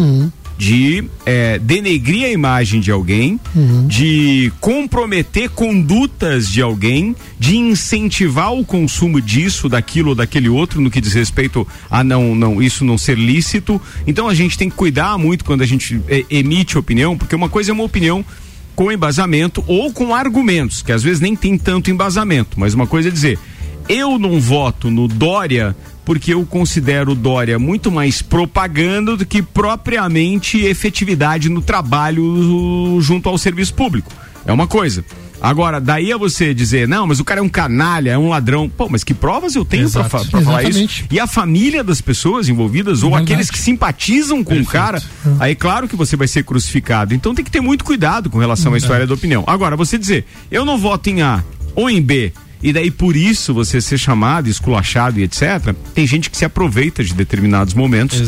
[0.56, 3.40] de é, denegrir a imagem de alguém,
[3.88, 10.92] de comprometer condutas de alguém, de incentivar o consumo disso, daquilo ou daquele outro, no
[10.92, 13.82] que diz respeito a não, não, isso não ser lícito.
[14.06, 17.48] Então a gente tem que cuidar muito quando a gente é, emite opinião, porque uma
[17.48, 18.24] coisa é uma opinião
[18.76, 23.08] com embasamento ou com argumentos, que às vezes nem tem tanto embasamento, mas uma coisa
[23.08, 23.36] é dizer,
[23.88, 25.74] eu não voto no Dória
[26.04, 33.28] porque eu considero o Dória muito mais propaganda do que propriamente efetividade no trabalho junto
[33.28, 34.10] ao serviço público.
[34.46, 35.04] É uma coisa.
[35.40, 38.68] Agora, daí a você dizer, não, mas o cara é um canalha, é um ladrão.
[38.68, 41.04] Pô, mas que provas eu tenho fa- pra falar isso?
[41.10, 43.32] E a família das pessoas envolvidas, ou Verdade.
[43.32, 45.00] aqueles que simpatizam com o cara,
[45.38, 47.14] aí claro que você vai ser crucificado.
[47.14, 49.44] Então tem que ter muito cuidado com relação à história da opinião.
[49.46, 51.44] Agora, você dizer, eu não voto em A
[51.76, 55.74] ou em B, e daí por isso você ser chamado, esculachado e etc.
[55.94, 58.20] Tem gente que se aproveita de determinados momentos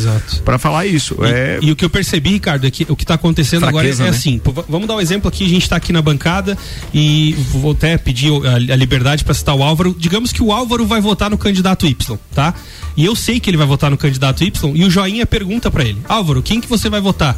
[0.44, 1.16] para falar isso.
[1.20, 3.88] E, é e o que eu percebi, Ricardo, é que o que está acontecendo agora
[3.88, 4.16] é, Fraqueza, é né?
[4.16, 4.38] assim.
[4.38, 5.44] pô, vamos dar um exemplo aqui.
[5.44, 6.56] A gente está aqui na bancada
[6.94, 9.94] e vou até pedir a, a liberdade para citar o Álvaro.
[9.98, 12.54] Digamos que o Álvaro vai votar no candidato Y, tá?
[12.96, 15.84] E eu sei que ele vai votar no candidato Y e o Joinha pergunta para
[15.84, 17.36] ele: Álvaro, quem que você vai votar?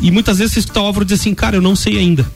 [0.00, 2.26] E muitas vezes você escuta o Álvaro dizer assim, cara, eu não sei ainda.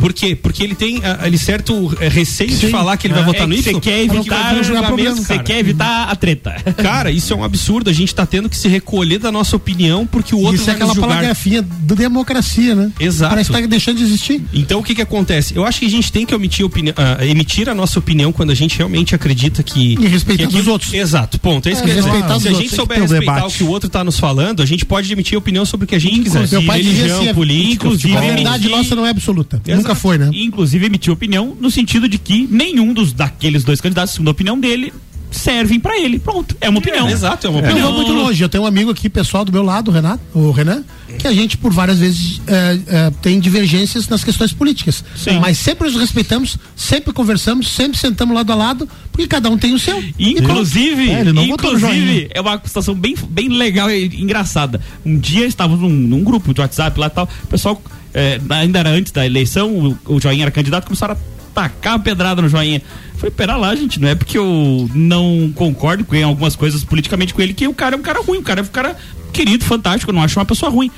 [0.00, 0.34] Por quê?
[0.34, 2.70] Porque ele tem ah, ele certo eh, receio de Sim.
[2.70, 3.74] falar que ele vai É, votar no que Y.
[3.74, 6.52] Você quer evitar o julgamento, você quer evitar a treta.
[6.82, 7.90] Cara, isso é um absurdo.
[7.90, 10.72] A gente tá tendo que se recolher da nossa opinião porque o outro Isso é
[10.74, 11.08] vai nos aquela julgar.
[11.16, 12.90] paragrafia da democracia, né?
[12.98, 13.30] Exato.
[13.30, 14.42] Parece que tá deixando de existir.
[14.52, 15.54] Então o que que acontece?
[15.56, 18.50] Eu acho que a gente tem que omitir opini- ah, emitir a nossa opinião quando
[18.50, 19.94] a gente realmente acredita que.
[20.00, 20.92] E respeitar que os outros.
[20.94, 21.68] Exato, ponto.
[21.68, 22.02] É isso É, que dizer.
[22.10, 24.84] respeitar Se a gente souber respeitar o que o outro tá nos falando, a gente
[24.84, 26.48] pode emitir opinião sobre o que a gente quiser.
[26.50, 29.60] Meu pai Religião, assim, é- política, inclusive, A verdade nossa não é absoluta.
[29.76, 30.30] Nunca foi, né?
[30.32, 34.58] Inclusive emitiu opinião no sentido de que nenhum dos daqueles dois candidatos, segundo a opinião
[34.58, 34.92] dele,
[35.30, 36.18] servem pra ele.
[36.20, 37.08] Pronto, é uma opinião.
[37.08, 37.88] exato, é uma Eu opinião.
[37.92, 38.40] vou muito longe.
[38.42, 40.84] Eu tenho um amigo aqui, pessoal do meu lado, o Renato, o Renan,
[41.18, 45.04] que a gente, por várias vezes, é, é, tem divergências nas questões políticas.
[45.16, 45.40] Sim.
[45.40, 49.74] Mas sempre nos respeitamos, sempre conversamos, sempre sentamos lado a lado, porque cada um tem
[49.74, 50.00] o seu.
[50.16, 54.80] Inclusive, É, inclusive é uma situação bem, bem legal e engraçada.
[55.04, 57.82] Um dia estávamos num, num grupo de WhatsApp lá e tal, o pessoal,
[58.14, 59.70] é, ainda era antes da eleição,
[60.06, 61.16] o, o Joinha era candidato, começaram a
[61.52, 62.80] tacar a pedrada no Joinha.
[63.16, 67.42] Falei, pera lá, gente, não é porque eu não concordo com algumas coisas politicamente com
[67.42, 68.96] ele que o cara é um cara ruim, o cara é um cara
[69.32, 70.90] querido, fantástico, eu não acho uma pessoa ruim.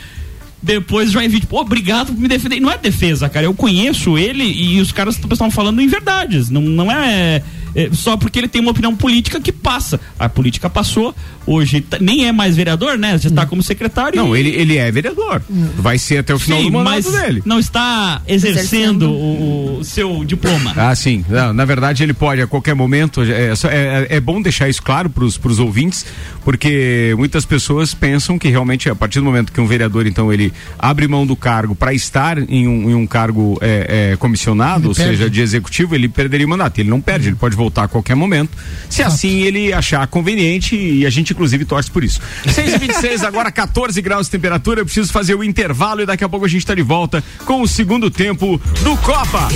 [0.63, 2.59] Depois já vídeo, pô, obrigado por me defender.
[2.59, 3.47] Não é defesa, cara.
[3.47, 6.51] Eu conheço ele e os caras estavam falando em verdades.
[6.51, 7.43] Não, não é,
[7.77, 10.01] é só porque ele tem uma opinião política que passa.
[10.19, 11.15] A política passou,
[11.47, 13.17] hoje tá- nem é mais vereador, né?
[13.19, 14.17] Já está como secretário.
[14.17, 15.43] Não, e- ele, ele é vereador.
[15.77, 17.43] Vai ser até o final Sim, do mandato mas dele.
[17.45, 20.73] não está exercendo o, o seu diploma.
[20.77, 21.25] Ah, sim.
[21.29, 23.23] Não, na verdade, ele pode a qualquer momento.
[23.23, 26.07] É, só- é, é bom deixar isso claro para os ouvintes,
[26.45, 30.53] porque muitas pessoas pensam que realmente, a partir do momento que um vereador, então, ele
[30.79, 34.89] abre mão do cargo para estar em um, em um cargo é, é, comissionado, Ele
[34.89, 35.11] ou perde.
[35.17, 36.79] seja, de executivo, ele perderia o mandato.
[36.79, 38.57] Ele não perde, ele pode voltar a qualquer momento,
[38.89, 42.21] se assim ele achar conveniente e a gente, inclusive, torce por isso.
[42.47, 44.81] 6h26, agora 14 graus de temperatura.
[44.81, 47.61] Eu preciso fazer o intervalo e daqui a pouco a gente está de volta com
[47.63, 49.49] o segundo tempo do Copa.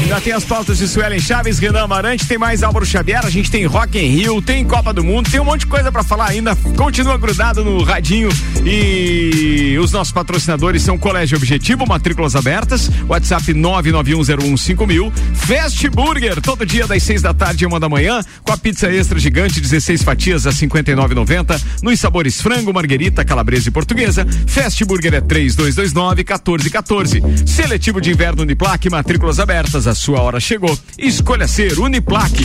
[0.00, 3.50] Ainda tem as pautas de Suelen Chaves, Renan Amarante, tem mais Álvaro Xavier, a gente
[3.50, 6.28] tem Rock in Rio, tem Copa do Mundo, tem um monte de coisa pra falar
[6.28, 6.56] ainda.
[6.76, 8.28] Continua grudado no radinho
[8.64, 16.85] e os nossos patrocinadores são Colégio Objetivo, matrículas abertas, WhatsApp 991015000, Fast Burger, todo dia
[16.86, 20.46] das seis da tarde e uma da manhã, com a pizza extra gigante, 16 fatias
[20.46, 24.26] a 59,90, nos sabores frango, marguerita, calabresa e portuguesa.
[24.46, 27.22] Fast Burger é 3229 1414.
[27.46, 30.76] Seletivo de inverno Uniplaque, matrículas abertas, a sua hora chegou.
[30.98, 32.44] Escolha ser Uniplaque.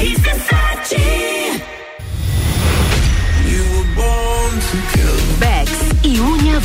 [0.00, 1.31] RC7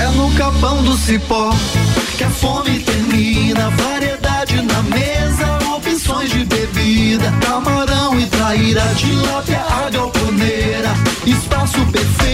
[0.00, 1.50] É no capão do cipó
[2.16, 3.70] que a fome termina.
[3.70, 7.32] Variedade na mesa, opções de bebida.
[7.40, 10.94] Camarão e traíra, tilápia, a galponeira.
[11.26, 12.25] Espaço perfeito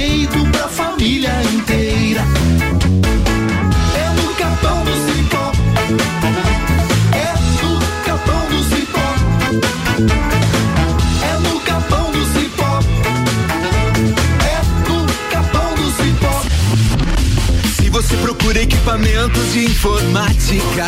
[18.53, 20.87] procura equipamentos de informática,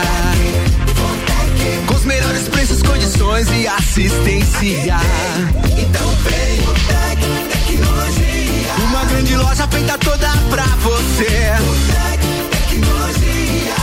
[1.86, 4.96] com os melhores preços, condições e assistência.
[5.78, 8.74] Então vem o Tec Tecnologia.
[8.88, 11.54] Uma grande loja feita toda pra você.
[11.94, 13.74] Tec Tecnologia.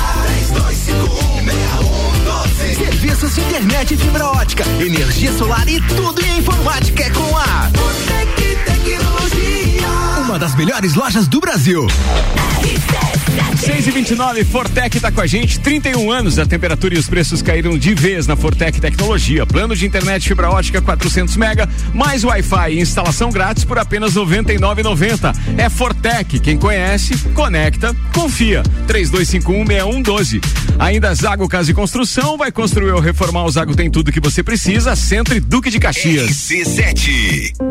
[2.70, 2.78] 32516112.
[2.78, 8.56] Serviços de internet fibra ótica, energia solar e tudo em informática é com a Botec
[8.66, 9.01] Tecnologia.
[10.32, 11.86] Uma das melhores lojas do Brasil.
[13.58, 17.42] 6 e 29 Fortec tá com a gente, 31 anos, a temperatura e os preços
[17.42, 19.46] caíram de vez na Fortec Tecnologia.
[19.46, 25.36] Plano de internet fibra ótica 400 mega, mais Wi-Fi e instalação grátis por apenas 99,90.
[25.58, 28.64] É Fortec, quem conhece, conecta, confia.
[28.88, 30.42] 32516112.
[30.80, 34.42] Ainda Zago Casa e Construção, vai construir ou reformar o Zago tem tudo que você
[34.42, 36.32] precisa, Centro e Duque de Caxias.
[36.32, 37.71] C7.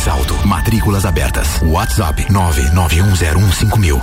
[0.00, 0.34] mais alto.
[0.46, 1.60] Matrículas abertas.
[1.62, 4.00] WhatsApp 991015000.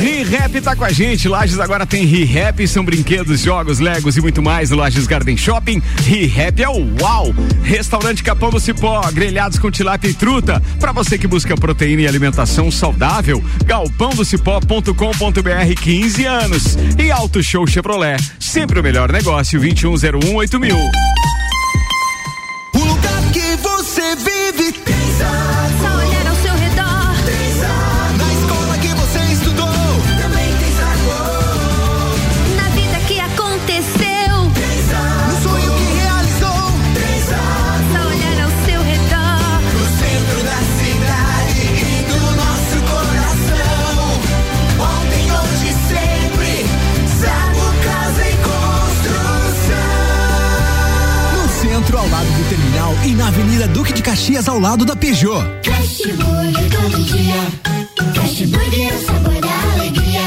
[0.00, 1.26] ReHap tá com a gente.
[1.26, 5.82] Lages agora tem ReHap, são brinquedos, jogos, legos e muito mais no Lages Garden Shopping.
[6.04, 7.34] ReHap é o UAU!
[7.62, 10.62] Restaurante Capão do Cipó, grelhados com tilápia e truta.
[10.78, 16.78] Para você que busca proteína e alimentação saudável, galpãodocipó.com.br 15 anos.
[16.96, 20.78] E Auto Show Chevrolet, sempre o melhor negócio, 2101 8000.
[53.58, 55.42] Avenida Duque de Caxias, ao lado da Peugeot.
[55.64, 57.34] Fast Burger todo dia.
[58.14, 60.20] Fast Burger é o sabor da alegria.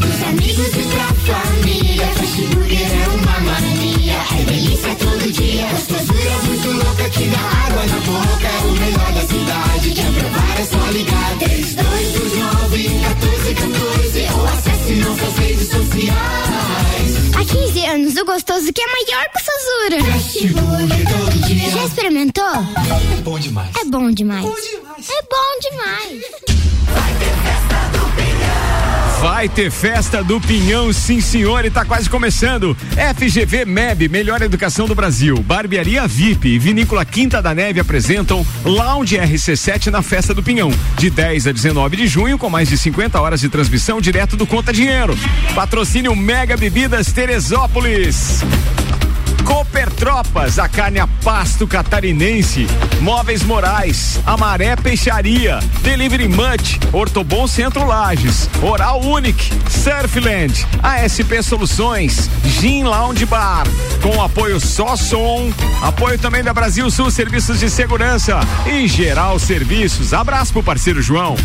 [0.00, 2.06] Dos amigos e pra família.
[2.06, 4.16] Fast Burger é uma mania.
[4.40, 5.68] É delícia todo dia.
[5.68, 8.46] Gostosura muito louca que dá água na boca.
[8.46, 9.90] É o melhor da cidade.
[9.90, 11.36] Quer provar é só ligar.
[11.38, 16.45] 3229 1414 ou acesse nossas redes sociais.
[17.46, 20.12] Há 15 anos, o gostoso que é maior que o Sazura.
[20.12, 21.70] Fast Burger todo dia.
[21.70, 22.44] Já experimentou?
[22.44, 23.70] É bom demais.
[23.76, 24.44] É bom demais.
[24.44, 26.24] É bom demais.
[26.92, 27.95] Vai ter festa
[30.22, 32.76] do Pinhão, sim senhor, e tá quase começando.
[33.16, 35.42] FGV MEB, melhor educação do Brasil.
[35.42, 41.10] Barbearia VIP e Vinícola Quinta da Neve apresentam Lounge RC7 na festa do Pinhão, de
[41.10, 44.72] 10 a 19 de junho, com mais de 50 horas de transmissão direto do Conta
[44.72, 45.18] Dinheiro.
[45.56, 48.44] Patrocínio Mega Bebidas Teresópolis.
[49.46, 52.66] Cooper Tropas, a carne a pasto catarinense.
[53.00, 62.82] Móveis Morais, Amaré Peixaria, Delivery Much, Ortobon Centro Lages, Oral Unique, Surfland, ASP Soluções, Gin
[62.82, 63.66] Lounge Bar,
[64.02, 70.12] com apoio Só Som, apoio também da Brasil Sul Serviços de Segurança e Geral Serviços.
[70.12, 71.36] Abraço pro parceiro João.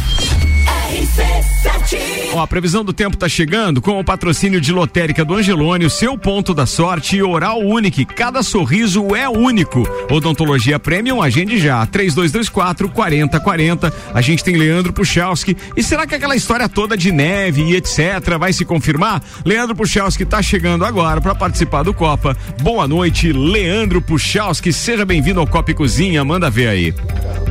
[2.33, 5.89] Ó, a previsão do tempo tá chegando com o patrocínio de lotérica do Angelone, o
[5.89, 8.05] seu ponto da sorte e oral único.
[8.05, 9.83] Cada sorriso é único.
[10.09, 11.85] Odontologia Premium, agende já.
[11.85, 13.93] 3224 4040.
[14.13, 15.57] A gente tem Leandro Puchalski.
[15.75, 19.21] E será que aquela história toda de neve e etc vai se confirmar?
[19.45, 22.35] Leandro Puchalski tá chegando agora para participar do Copa.
[22.61, 24.71] Boa noite, Leandro Puchalski.
[24.71, 26.23] Seja bem-vindo ao Copa e Cozinha.
[26.23, 26.93] Manda ver aí.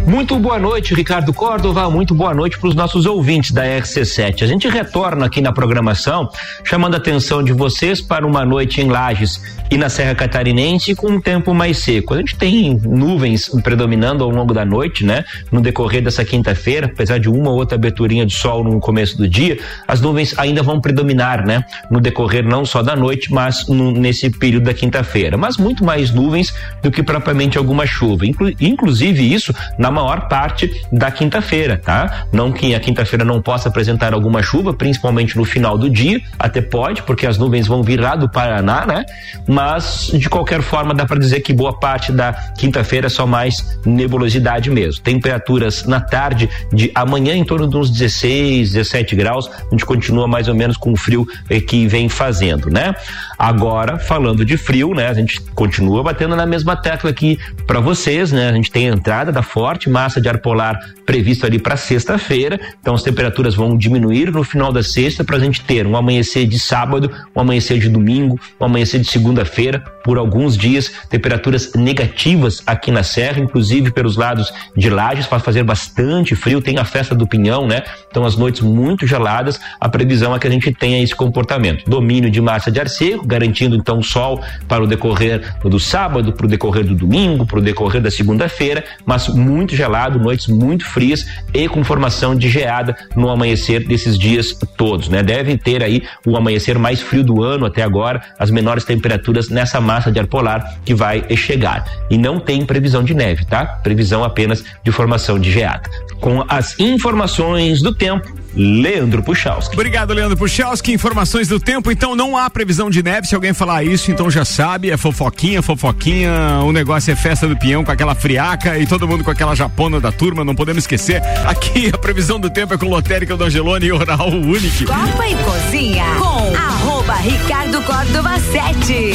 [0.07, 1.91] Muito boa noite, Ricardo Córdova.
[1.91, 4.43] Muito boa noite para os nossos ouvintes da RC7.
[4.43, 6.29] A gente retorna aqui na programação,
[6.65, 9.41] chamando a atenção de vocês para uma noite em Lages
[9.71, 12.13] e na Serra Catarinense com um tempo mais seco.
[12.13, 15.25] A gente tem nuvens predominando ao longo da noite, né?
[15.53, 19.29] No decorrer dessa quinta-feira, apesar de uma ou outra aberturinha de sol no começo do
[19.29, 21.65] dia, as nuvens ainda vão predominar, né?
[21.89, 25.37] No decorrer não só da noite, mas no, nesse período da quinta-feira.
[25.37, 28.27] Mas muito mais nuvens do que propriamente alguma chuva.
[28.27, 32.27] Inclu inclusive isso na maior parte da quinta-feira, tá?
[32.33, 36.61] Não que a quinta-feira não possa apresentar alguma chuva, principalmente no final do dia, até
[36.61, 39.05] pode, porque as nuvens vão vir lá do Paraná, né?
[39.47, 43.79] Mas de qualquer forma dá para dizer que boa parte da quinta-feira é só mais
[43.85, 45.03] nebulosidade mesmo.
[45.03, 50.27] Temperaturas na tarde de amanhã em torno de uns 16, 17 graus, a gente continua
[50.27, 52.95] mais ou menos com o frio eh, que vem fazendo, né?
[53.39, 55.09] Agora, falando de frio, né?
[55.09, 58.51] A gente continua batendo na mesma tecla aqui para vocês, né?
[58.51, 62.61] A gente tem a entrada da forte massa de ar polar previsto ali para sexta-feira,
[62.81, 66.47] então as temperaturas vão diminuir no final da sexta para a gente ter um amanhecer
[66.47, 72.63] de sábado, um amanhecer de domingo, um amanhecer de segunda-feira, por alguns dias, temperaturas negativas
[72.67, 77.15] aqui na Serra, inclusive pelos lados de Lages, para fazer bastante frio, tem a festa
[77.15, 77.83] do Pinhão, né?
[78.09, 81.89] Então as noites muito geladas, a previsão é que a gente tenha esse comportamento.
[81.89, 86.47] Domínio de massa de ar seco, garantindo então sol para o decorrer do sábado, para
[86.47, 91.27] o decorrer do domingo, para o decorrer da segunda-feira, mas muito gelado, noites muito frias
[91.53, 95.23] e com formação de geada no amanhecer desses dias todos, né?
[95.23, 99.81] Deve ter aí o amanhecer mais frio do ano até agora, as menores temperaturas nessa
[99.81, 101.85] massa de ar polar que vai chegar.
[102.11, 103.65] E não tem previsão de neve, tá?
[103.65, 105.89] Previsão apenas de formação de geada.
[106.21, 109.75] Com as informações do tempo, Leandro Puchalski.
[109.75, 110.93] Obrigado, Leandro Puchalski.
[110.93, 113.27] Informações do tempo, então não há previsão de neve.
[113.27, 116.61] Se alguém falar isso, então já sabe, é fofoquinha, fofoquinha.
[116.65, 120.01] O negócio é festa do peão com aquela friaca e todo mundo com aquela japona
[120.01, 121.23] da turma, não podemos esquecer.
[121.47, 124.87] Aqui a previsão do tempo é com Lotérica do Angelone e Oral Unique.
[124.87, 129.15] Copa e Cozinha com arroba Ricardo Córdova 7.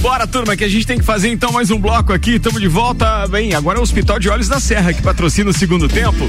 [0.00, 2.32] Bora, turma, que a gente tem que fazer então mais um bloco aqui.
[2.32, 3.26] Estamos de volta.
[3.26, 6.28] Bem, agora é o Hospital de Olhos da Serra que patrocina o segundo tempo.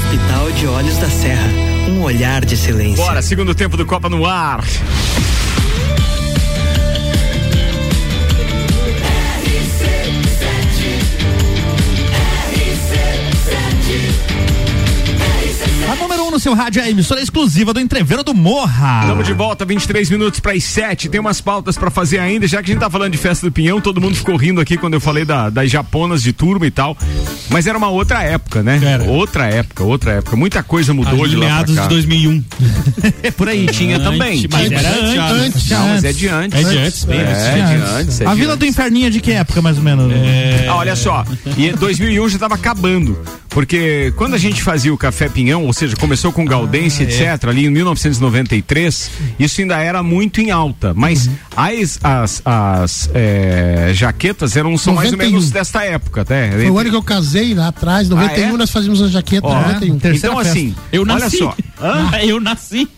[0.00, 1.46] Hospital de Olhos da Serra.
[1.90, 3.04] Um olhar de silêncio.
[3.04, 4.64] Bora, segundo tempo do Copa no ar.
[16.00, 19.00] Número 1 um no seu rádio é a emissora exclusiva do Entreveiro do Morra.
[19.02, 21.08] Estamos de volta, 23 minutos para as 7.
[21.08, 23.52] Tem umas pautas para fazer ainda, já que a gente tá falando de festa do
[23.52, 26.70] Pinhão, todo mundo ficou rindo aqui quando eu falei da- das japonas de turma e
[26.70, 26.96] tal.
[27.48, 28.80] Mas era uma outra época, né?
[29.06, 30.36] Outra época, outra época.
[30.36, 31.88] Muita coisa mudou Ali de lá meados pra cá.
[31.88, 32.44] de 2001.
[33.22, 34.48] É por aí, tinha Antes, também.
[34.50, 35.44] mas Tinha era antes.
[35.56, 35.70] antes.
[35.70, 36.58] Não, mas é de antes.
[36.60, 37.22] É de antes, bem é.
[37.22, 38.20] É de antes.
[38.20, 38.58] é a de Vila antes.
[38.60, 40.10] do Inferninho é de que época, mais ou menos?
[40.68, 41.24] Ah, olha só,
[41.56, 45.89] e 2001 já estava acabando, porque quando a gente fazia o Café Pinhão, ou seja,
[45.96, 51.98] começou com Gaudência, etc., ali em 1993, isso ainda era muito em alta, mas as,
[52.02, 55.30] as, as é, jaquetas eram, são mais ou 91.
[55.32, 56.50] menos desta época, até.
[56.50, 58.56] Foi o ano que eu casei lá atrás, 91 Ah, é?
[58.56, 59.96] nós fazíamos a jaqueta, Ó, 91.
[60.14, 61.38] então assim, Eu olha nasci.
[61.38, 61.56] só.
[62.22, 62.88] Eu nasci.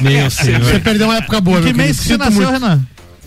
[0.00, 2.52] Meu Você você perdeu uma época boa, Que mês que você nasceu, muito.
[2.52, 2.80] Renan?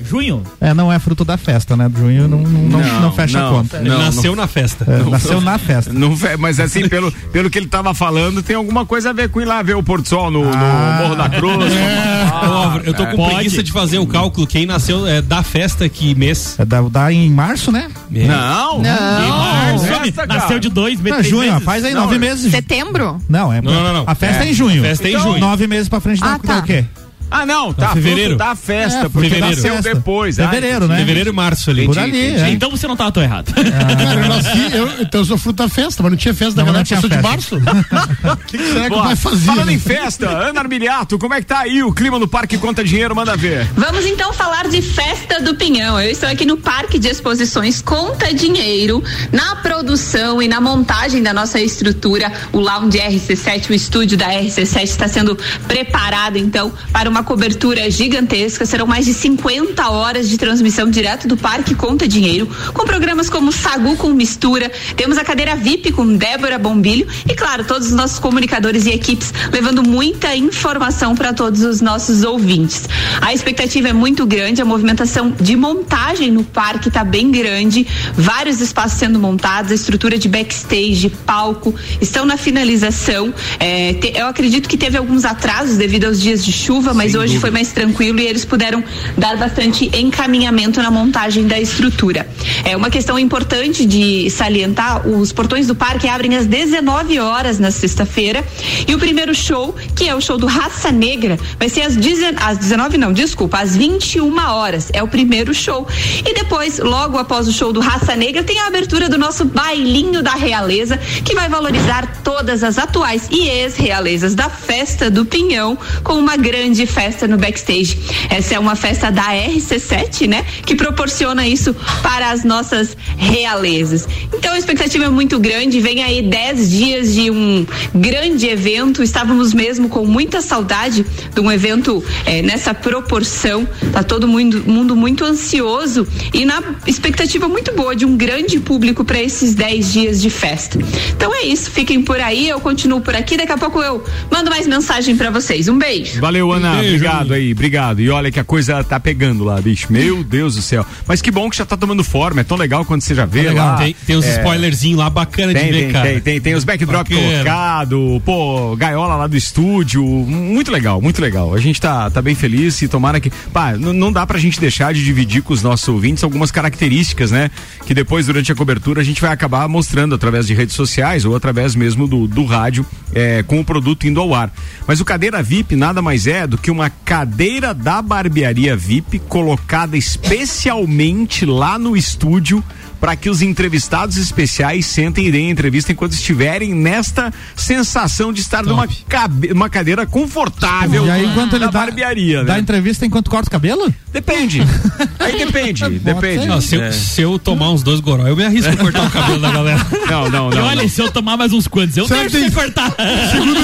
[0.03, 0.43] Junho.
[0.61, 1.89] É, não é fruto da festa, né?
[1.95, 3.77] Junho não, não, não, não fecha a conta.
[3.77, 4.85] Ele nasceu na festa.
[4.87, 5.91] É, nasceu na festa.
[5.93, 9.41] Não, mas assim, pelo, pelo que ele tava falando, tem alguma coisa a ver com
[9.41, 10.99] ir lá ver o Porto Sol no, no Ah.
[11.01, 11.73] Morro da Cruz.
[11.73, 13.33] Ô, Álvaro, eu tô com Pode.
[13.35, 14.47] preguiça de fazer o cálculo.
[14.47, 16.55] Quem nasceu é, da festa que mês?
[16.59, 17.89] É da, da em março, né?
[18.09, 18.79] Não.
[18.79, 18.83] Em
[19.29, 19.85] março.
[19.85, 20.39] Festa, cara.
[20.41, 21.63] Nasceu de dois, Não, três junho, meses.
[21.63, 22.51] faz aí Não, nove é- meses.
[22.51, 23.19] Setembro?
[23.27, 23.61] Não, é.
[23.61, 24.03] Não, não, não.
[24.07, 24.51] A festa é, É.
[24.51, 24.81] em junho.
[24.81, 25.39] A festa é em Então, junho.
[25.39, 26.53] Nove meses pra frente da, Ah, tá.
[26.55, 26.85] da o quê?
[27.31, 27.89] Ah, não, tá.
[27.93, 28.29] fevereiro.
[28.31, 29.55] fruto Da festa, É, porque fevereiro.
[29.55, 29.93] nasceu Festa.
[29.95, 30.35] depois.
[30.35, 30.97] Fevereiro, Ah, né?
[30.97, 31.85] Fevereiro e março ali.
[31.85, 32.49] Por ali, é.
[32.49, 33.53] Então você não tava tão errado.
[33.53, 36.67] Cara, eu nasci, eu, então eu sou fruto da festa, mas não tinha festa Não,
[36.69, 37.55] eu sou tinha de março.
[37.57, 39.45] O que, que será que vai fazer?
[39.45, 42.83] Falando em festa, Ana Armiliato, como é que tá aí o clima no Parque Conta
[42.83, 43.15] Dinheiro?
[43.15, 43.67] Manda ver.
[43.75, 45.99] Vamos então falar de Festa do Pinhão.
[45.99, 51.33] Eu estou aqui no Parque de Exposições Conta Dinheiro, na produção e na montagem da
[51.33, 52.31] nossa estrutura.
[52.51, 57.91] O Lounge RC7, o estúdio da RC7 está sendo preparado então para uma uma cobertura
[57.91, 63.29] gigantesca, serão mais de 50 horas de transmissão direto do Parque Conta Dinheiro, com programas
[63.29, 67.93] como Sagu com Mistura, temos a cadeira VIP com Débora Bombilho e, claro, todos os
[67.93, 72.83] nossos comunicadores e equipes levando muita informação para todos os nossos ouvintes.
[73.19, 78.61] A expectativa é muito grande, a movimentação de montagem no parque está bem grande, vários
[78.61, 83.33] espaços sendo montados, a estrutura de backstage, palco, estão na finalização.
[83.59, 87.19] É, te- eu acredito que teve alguns atrasos devido aos dias de chuva, mas Sem
[87.19, 87.41] hoje dúvida.
[87.41, 88.83] foi mais tranquilo e eles puderam
[89.17, 92.27] dar bastante encaminhamento na montagem da estrutura.
[92.63, 97.71] É uma questão importante de salientar: os portões do parque abrem às 19 horas na
[97.71, 98.43] sexta-feira
[98.87, 102.35] e o primeiro show, que é o show do Raça Negra, vai ser às, 19,
[102.39, 104.89] às 19 não, desculpa, às 21 horas.
[104.93, 105.87] É o primeiro show.
[106.25, 110.21] E depois, logo após o show do Raça Negra, tem a abertura do nosso bailinho
[110.21, 116.13] da realeza, que vai valorizar todas as atuais e ex-realezas da festa do Pinhão com
[116.13, 117.97] uma grande festa no backstage.
[118.29, 120.45] Essa é uma festa da RC7, né?
[120.65, 124.07] Que proporciona isso para as nossas realezas.
[124.33, 125.79] Então a expectativa é muito grande.
[125.79, 129.01] Vem aí 10 dias de um grande evento.
[129.01, 133.67] Estávamos mesmo com muita saudade de um evento eh, nessa proporção.
[133.93, 139.05] Tá todo mundo, mundo muito ansioso e na expectativa muito boa de um grande público
[139.05, 140.77] para esses 10 dias de festa.
[141.15, 141.71] Então é isso.
[141.71, 142.49] Fiquem por aí.
[142.49, 143.37] Eu continuo por aqui.
[143.37, 145.69] Daqui a pouco eu mando mais mensagem para vocês.
[145.69, 146.19] Um beijo.
[146.19, 146.75] Valeu, Ana.
[146.75, 146.88] Beijo.
[146.95, 147.99] Obrigado aí, obrigado.
[148.01, 149.87] E olha que a coisa tá pegando lá, bicho.
[149.91, 150.85] Meu Deus do céu.
[151.07, 152.41] Mas que bom que já tá tomando forma.
[152.41, 153.77] É tão legal quando você já vê lá.
[153.77, 156.07] Tem, tem uns É, spoilerzinhos lá bacana Tem, de ver, tem, cara.
[156.09, 157.31] tem, tem, tem os backdrop Bacana.
[157.31, 161.53] colocado, pô, gaiola lá do estúdio, muito legal, muito legal.
[161.53, 164.93] A gente tá, tá bem feliz e tomara que, pá, não dá pra gente deixar
[164.93, 167.49] de dividir com os nossos ouvintes algumas características, né?
[167.85, 171.35] Que depois, durante a cobertura, a gente vai acabar mostrando através de redes sociais ou
[171.35, 174.51] através mesmo do, do rádio, é, com o produto indo ao ar.
[174.87, 179.97] Mas o cadeira VIP nada mais é do que uma cadeira da barbearia VIP colocada
[179.97, 182.63] especialmente lá no estúdio
[182.99, 188.61] para que os entrevistados especiais sentem e deem entrevista enquanto estiverem nesta sensação de estar
[188.63, 192.59] numa cabe- uma cadeira confortável E aí, enquanto ele da dá, barbearia, dá né?
[192.59, 193.91] entrevista enquanto corta o cabelo?
[194.11, 194.61] Depende.
[195.17, 196.45] Aí depende, depende.
[196.45, 196.91] Não, se, eu, É.
[196.91, 199.79] se eu tomar uns dois goró, eu me arrisco a cortar o cabelo da galera.
[200.09, 200.63] Não, não, E não.
[200.65, 200.89] olha, não.
[200.89, 202.51] se eu tomar mais uns quantos, eu Certo, deixo hein?
[202.51, 202.93] cortar.
[203.31, 203.59] Segundo,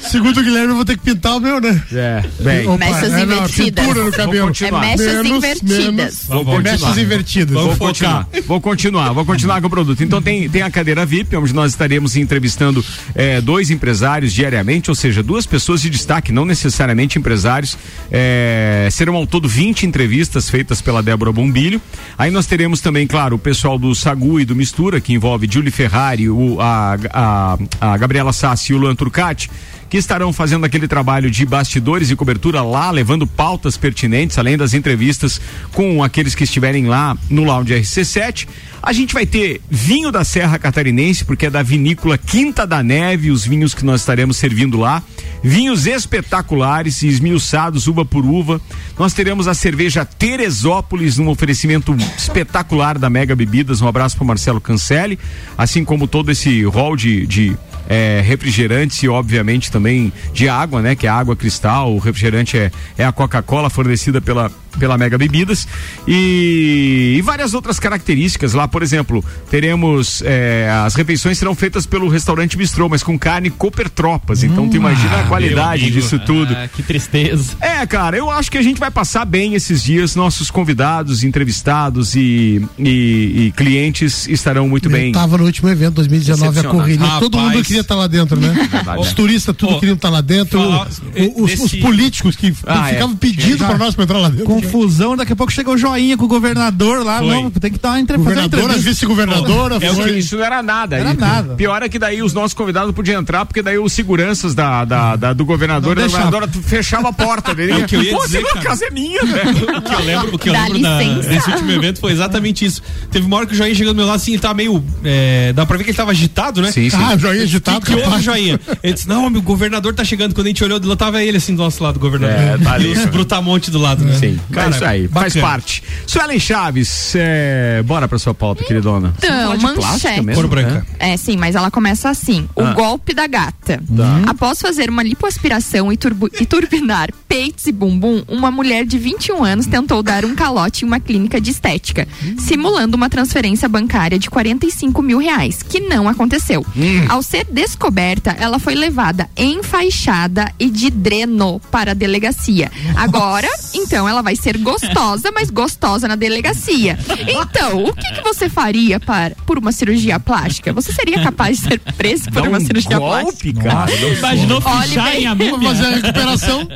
[0.00, 1.82] segundo o Guilherme, eu vou ter que pintar o meu, né?
[1.92, 2.66] É, bem.
[2.66, 3.84] Opa, Mechas é, não, invertidas.
[3.84, 4.46] pintura no cabelo.
[4.48, 4.84] continuar.
[4.84, 5.94] É mechas Menos, invertidas.
[5.94, 6.24] menos.
[6.26, 6.72] Vou Vou continuar.
[6.72, 7.54] Mechas invertidas.
[7.54, 10.02] Vou continuar, vou continuar, vou continuar com o produto.
[10.02, 14.94] Então tem, tem a cadeira VIP, onde nós estaremos entrevistando eh, dois empresários diariamente, ou
[14.94, 17.76] seja, duas pessoas de destaque, não necessariamente empresários.
[18.10, 21.80] Eh, serão ao todo 20 entrevistas feitas pela Débora Bombilho.
[22.18, 25.70] Aí nós teremos também, claro, o pessoal do Sagu e do Mistura, que envolve Julie
[25.70, 29.50] Ferrari, o, a, a, a Gabriela Sassi e o Luan Turcati
[29.90, 34.72] que estarão fazendo aquele trabalho de bastidores e cobertura lá, levando pautas pertinentes, além das
[34.72, 35.40] entrevistas
[35.72, 38.46] com aqueles que estiverem lá no Lounge RC7.
[38.80, 43.32] A gente vai ter vinho da Serra Catarinense, porque é da vinícola Quinta da Neve,
[43.32, 45.02] os vinhos que nós estaremos servindo lá.
[45.42, 48.60] Vinhos espetaculares, esmiuçados, uva por uva.
[48.96, 53.80] Nós teremos a cerveja Teresópolis, num oferecimento espetacular da Mega Bebidas.
[53.80, 55.18] Um abraço para Marcelo Cancelli,
[55.58, 57.56] assim como todo esse rol de, de
[57.90, 60.94] é, refrigerantes e obviamente também de água, né?
[60.94, 64.48] Que é água cristal, o refrigerante é, é a Coca-Cola fornecida pela,
[64.78, 65.66] pela Mega Bebidas
[66.14, 72.08] e, e várias outras características lá, por exemplo, teremos é, as refeições serão feitas pelo
[72.08, 76.52] restaurante Bistrô, mas com carne Cooper Tropas, então tu imagina a qualidade disso tudo.
[76.54, 77.52] Ah, que tristeza.
[77.60, 80.14] É, cara, eu acho que a gente vai passar bem esses dias.
[80.16, 85.12] Nossos convidados, entrevistados e, e- e clientes estarão muito Eu bem.
[85.12, 87.06] tava no último evento, 2019, a corrida.
[87.20, 87.54] Todo Rapaz.
[87.56, 88.68] mundo queria estar lá dentro, né?
[88.70, 89.00] Verdade.
[89.00, 90.58] Os turistas, tudo Ô, queriam estar lá dentro.
[90.58, 92.94] falar- O- os, desse- os políticos que Ah, é.
[92.94, 94.44] ficavam pedindo Já- pra nós pra entrar lá dentro.
[94.62, 97.18] Confusão, daqui a pouco chega o joinha com o governador lá.
[97.18, 97.28] Foi.
[97.28, 98.90] Não, tem que dar uma entre- fazer uma Governadora, entrevista.
[98.90, 100.18] vice-governadora, É, foi.
[100.18, 100.96] isso não era nada.
[100.96, 101.54] Era E nada.
[101.54, 105.16] Pior é que daí os nossos convidados podiam entrar, porque daí os seguranças da, da,
[105.16, 106.24] da- do governador Não e da deixava.
[106.30, 107.72] governadora fechava a porta dele.
[107.72, 108.58] É o que eu ia Pô, dizer, cara.
[108.60, 109.40] a casa é minha, né?
[109.80, 110.98] O que eu lembro, o que eu Dá lembro da-
[111.28, 112.82] desse último evento foi exatamente isso.
[113.10, 114.82] Teve uma hora que o Joinha chegou do meu lado assim, ele tava meio.
[115.04, 116.70] É, dá pra ver que ele tava agitado, né?
[116.70, 116.96] Sim, sim.
[117.00, 118.22] Ah, já ia agitado, Que houve, capaz.
[118.24, 118.60] Joinha?
[118.82, 120.34] Ele disse: Não, meu governador tá chegando.
[120.34, 122.36] Quando a gente olhou lado, tava ele assim do nosso lado, o governador.
[122.36, 124.14] É, tá ali, E os brutamontes do lado, né?
[124.18, 125.52] Sim, Cara, é isso aí, faz bacana.
[125.52, 125.82] parte.
[126.06, 129.14] Suelen Chaves, é, bora pra sua pauta, queridona.
[129.18, 130.22] Então, manchete.
[130.22, 130.70] mesmo, Cor branca.
[130.74, 130.84] né?
[130.98, 132.72] É, sim, mas ela começa assim: o Ah.
[132.74, 133.82] golpe da gata.
[133.96, 134.22] Tá.
[134.30, 139.44] Após fazer uma lipoaspiração e, turbo- e turbinar peitos e bumbum, uma mulher de 21
[139.44, 144.28] anos tentou dar um calote em uma clínica de estética, simulando uma transferência bancária de
[144.28, 146.66] 45 mil reais, que não aconteceu.
[147.08, 152.68] Ao ser descoberta, ela foi levada enfaixada e de dreno para a delegacia.
[152.96, 156.98] Agora, então, ela vai ser gostosa, mas gostosa na delegacia.
[157.28, 160.72] Então, o que, que você faria para, por uma cirurgia plástica?
[160.72, 163.62] Você seria capaz de ser preso por Dá uma um cirurgia golpe, plástica?
[163.62, 163.90] cara.
[164.18, 165.68] Imaginou fichar em a Vai múmia?
[165.68, 166.68] fazer a recuperação,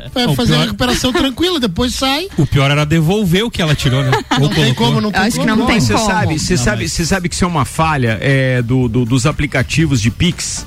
[0.47, 2.27] fazer a pior- recuperação tranquila, depois sai.
[2.37, 4.11] O pior era devolver o que ela tirou, né?
[4.39, 4.87] Não tem colocou.
[4.87, 5.55] como, não tem Acho que como.
[5.55, 6.05] não tem Você como.
[6.05, 10.01] sabe, você sabe, você sabe que isso é uma falha é, do, do- dos aplicativos
[10.01, 10.65] de Pix.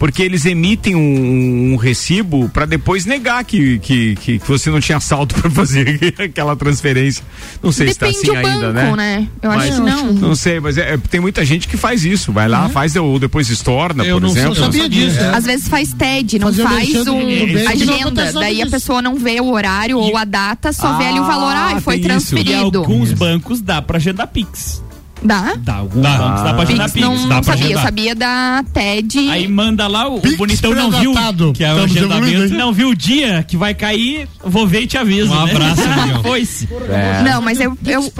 [0.00, 4.80] Porque eles emitem um, um recibo para depois negar que, que, que, que você não
[4.80, 7.22] tinha saldo para fazer aquela transferência.
[7.62, 9.18] Não sei Depende se tá assim do ainda, banco, né?
[9.18, 9.28] né?
[9.42, 10.12] Eu Mas- acho que não.
[10.14, 12.32] Não sei, mas é- é- tem muita gente que faz isso.
[12.32, 14.48] Vai lá, faz ou depois estorna, Eu por não- exemplo.
[14.54, 15.34] não sabia disso, É.
[15.36, 18.32] Às vezes faz TED, não Fazer o faz um não agenda.
[18.32, 21.52] Daí a pessoa não vê o horário ou a data, só vê ali o valor.
[21.54, 22.34] Ah, foi tem isso.
[22.34, 22.78] E transferido.
[22.78, 24.82] alguns bancos dá pra agendar Pix.
[25.22, 25.54] Dá?
[25.58, 26.16] Dá, alguns Dá.
[26.16, 27.06] bancos dá pra agendar Pix Pix.
[27.06, 27.62] não, dá não sabia.
[27.62, 27.84] Eu agendar.
[27.84, 29.18] sabia da TED.
[29.30, 31.12] Aí manda lá, o, o Pix bonitão não viu
[31.54, 34.82] que é o Estamos agendamento, evoluindo, não viu o dia que vai cair, vou ver
[34.82, 35.32] e te aviso.
[35.32, 35.52] Um né?
[35.52, 36.22] abraço, amigão.
[36.24, 36.68] Foi-se.
[36.88, 37.22] É.
[37.22, 38.12] Não, mas eu, eu.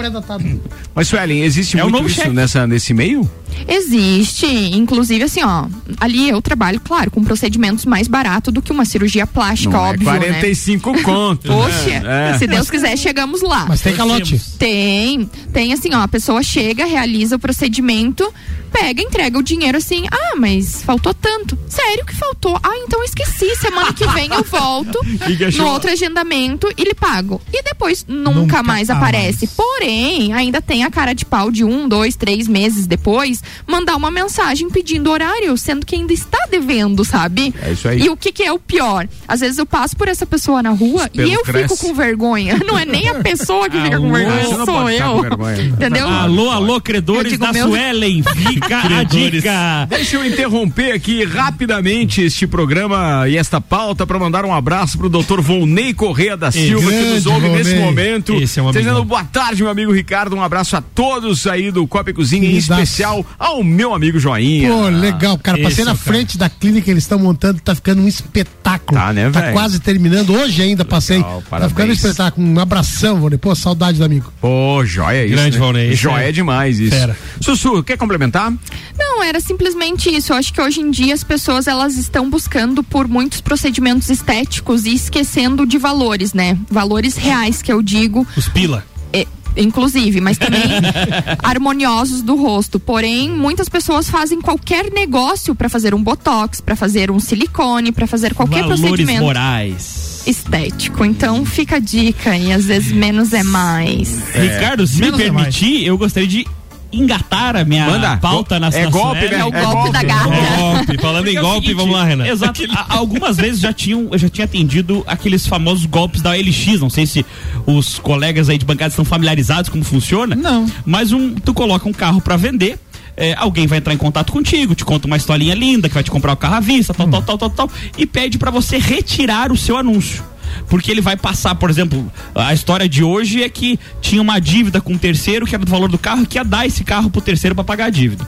[0.93, 2.29] Mas, Suelen, existe É o muito novo isso cheque.
[2.35, 3.29] nessa, nesse meio?
[3.67, 5.65] Existe, inclusive assim, ó,
[5.99, 10.09] ali eu trabalho, claro, com procedimentos mais baratos do que uma cirurgia plástica, Não óbvio,
[10.09, 10.19] é né?
[10.19, 11.47] 45 conto.
[11.47, 12.31] Poxa, né?
[12.31, 12.37] É.
[12.37, 13.65] se Deus quiser, chegamos lá.
[13.67, 14.39] Mas tem calote.
[14.57, 18.31] Tem, tem assim, ó, a pessoa chega, realiza o procedimento,
[18.71, 21.57] pega, entrega o dinheiro assim, ah, mas faltou tanto.
[21.67, 22.57] Sério que faltou?
[22.63, 25.65] Ah, então eu esqueci, semana que vem eu volto Que que achou?
[25.65, 27.41] no outro agendamento e lhe pago.
[27.53, 28.89] E depois nunca, Nunca mais mais.
[28.89, 29.47] aparece.
[29.47, 34.09] Porém, ainda tem a cara de pau de um, dois, três meses depois, mandar uma
[34.11, 37.53] mensagem pedindo horário, sendo que ainda está devendo, sabe?
[37.61, 38.01] É isso aí.
[38.03, 39.07] E o que, que é o pior?
[39.27, 41.75] Às vezes eu passo por essa pessoa na rua pelo e eu cresce.
[41.75, 42.59] fico com vergonha.
[42.65, 44.13] Não é nem a pessoa que fica com Alô?
[44.15, 45.11] vergonha, sou eu.
[45.13, 45.61] com vergonha.
[45.63, 46.07] Entendeu?
[46.07, 48.23] Alô, alô, credores digo, da meu- Suelen,
[48.61, 49.85] fica a dica.
[49.89, 55.09] Deixa eu interromper aqui rapidamente este programa e esta pauta para mandar um abraço pro
[55.09, 57.85] doutor Volney Correia da Silva, que nos ouve nesse Volney.
[57.85, 58.33] momento.
[58.35, 58.71] Esse é um.
[58.71, 60.35] Dizendo boa tarde, meu amigo Ricardo.
[60.35, 64.69] Um abraço a todos aí do Copa e Cozinha, em especial ao meu amigo Joinha.
[64.69, 65.57] Pô, legal, cara.
[65.59, 66.03] Esse Passei é na cara.
[66.03, 68.99] frente da clínica que eles estão montando, tá ficando um espetáculo.
[68.99, 70.33] Tá, né, Tá quase terminando.
[70.33, 71.21] Hoje ainda passei.
[71.21, 71.71] Tá parabéns.
[71.71, 72.47] ficando um espetáculo.
[72.47, 73.37] Um abração, Vone.
[73.37, 74.31] Pô, saudade do amigo.
[74.41, 75.35] Pô, joia isso.
[75.35, 75.59] Grande né?
[75.59, 76.95] Volney, Joia é demais isso.
[76.95, 77.15] fera.
[77.39, 78.50] Sussu, quer complementar?
[78.97, 80.33] Não, era simplesmente isso.
[80.33, 84.85] Eu acho que hoje em dia as pessoas elas estão buscando por muitos procedimentos estéticos
[84.85, 86.57] e esquecendo de valores, né?
[86.69, 88.25] Valores reais que eu digo.
[88.35, 88.85] Os pila.
[89.13, 89.27] É,
[89.57, 90.61] inclusive, mas também
[91.43, 92.79] harmoniosos do rosto.
[92.79, 98.07] Porém, muitas pessoas fazem qualquer negócio para fazer um botox, para fazer um silicone, para
[98.07, 100.23] fazer qualquer Valores procedimento morais.
[100.25, 101.03] estético.
[101.03, 104.09] Então, fica a dica e às vezes menos é mais.
[104.33, 105.55] Ricardo, se me menos é mais.
[105.57, 106.47] permitir, eu gostaria de
[106.91, 108.17] engatar a minha Manda.
[108.17, 109.39] pauta na É golpe, né?
[109.39, 109.91] É o É golpe golpe.
[109.91, 110.29] da gata.
[110.29, 110.97] Golpe.
[111.01, 112.27] Falando em é golpe, seguinte, vamos lá, Renan.
[112.27, 112.61] Exato.
[112.89, 116.79] Algumas vezes já tinham, eu já tinha atendido aqueles famosos golpes da OLX.
[116.79, 117.25] Não sei se
[117.65, 120.35] os colegas aí de bancada estão familiarizados como funciona.
[120.35, 120.65] Não.
[120.85, 122.77] Mas um, tu coloca um carro para vender.
[123.17, 126.09] é, alguém vai entrar em contato contigo, te conta uma historinha linda que vai te
[126.09, 129.51] comprar o carro à vista, tal, tal, tal, tal, tal, e pede para você retirar
[129.51, 130.23] o seu anúncio.
[130.67, 134.81] Porque ele vai passar, por exemplo, a história de hoje é que tinha uma dívida
[134.81, 137.21] com um terceiro que era do valor do carro que ia dar esse carro pro
[137.21, 138.27] terceiro para pagar a dívida.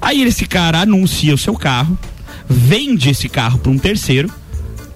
[0.00, 1.98] Aí esse cara anuncia o seu carro,
[2.48, 4.30] vende esse carro para um terceiro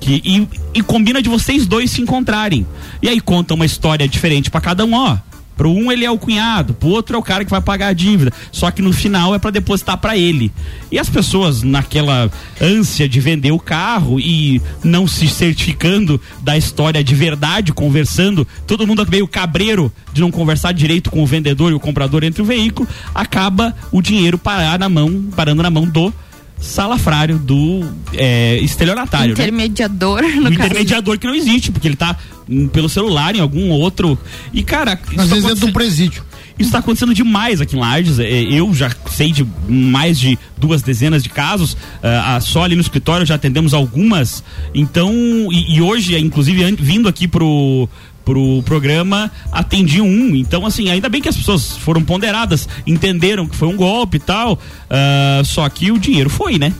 [0.01, 2.67] que, e, e combina de vocês dois se encontrarem.
[3.03, 5.17] E aí conta uma história diferente para cada um, ó.
[5.57, 7.93] Pro um ele é o cunhado, pro outro é o cara que vai pagar a
[7.93, 8.33] dívida.
[8.51, 10.53] Só que no final é para depositar para ele.
[10.91, 12.31] E as pessoas naquela
[12.61, 18.87] ânsia de vender o carro e não se certificando da história de verdade, conversando, todo
[18.87, 22.45] mundo meio cabreiro de não conversar direito com o vendedor e o comprador entre o
[22.45, 26.13] veículo, acaba o dinheiro parar na mão, parando na mão do
[26.65, 27.83] salafrário do
[28.15, 29.29] é, estelionatário.
[29.29, 29.33] né?
[29.33, 30.53] Intermediador, no o caso.
[30.55, 32.17] intermediador que não existe, porque ele tá
[32.49, 34.19] hum, pelo celular em algum outro.
[34.53, 34.99] E, cara.
[35.11, 36.25] isso Às tá vezes dentro de um acontecendo- presídio.
[36.57, 38.21] Isso tá acontecendo demais aqui em Lages.
[38.21, 41.77] É, Eu já sei de mais de duas dezenas de casos.
[42.01, 44.45] Ah, só ali no escritório já atendemos algumas.
[44.73, 45.13] Então,
[45.51, 47.89] e, hoje, inclusive, vindo aqui pro
[48.25, 53.55] pro programa atendi um então assim ainda bem que as pessoas foram ponderadas entenderam que
[53.55, 54.59] foi um golpe e tal
[54.89, 56.73] ah, só que o dinheiro foi né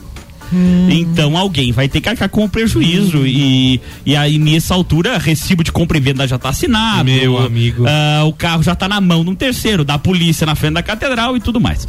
[0.89, 5.63] então alguém vai ter que arcar com o prejuízo e, e aí nessa altura recibo
[5.63, 7.05] de compra e venda já tá assinado.
[7.05, 7.83] Meu amigo.
[7.87, 10.83] ah, o carro já tá na mão de um terceiro, da polícia na frente da
[10.83, 11.87] catedral e tudo mais.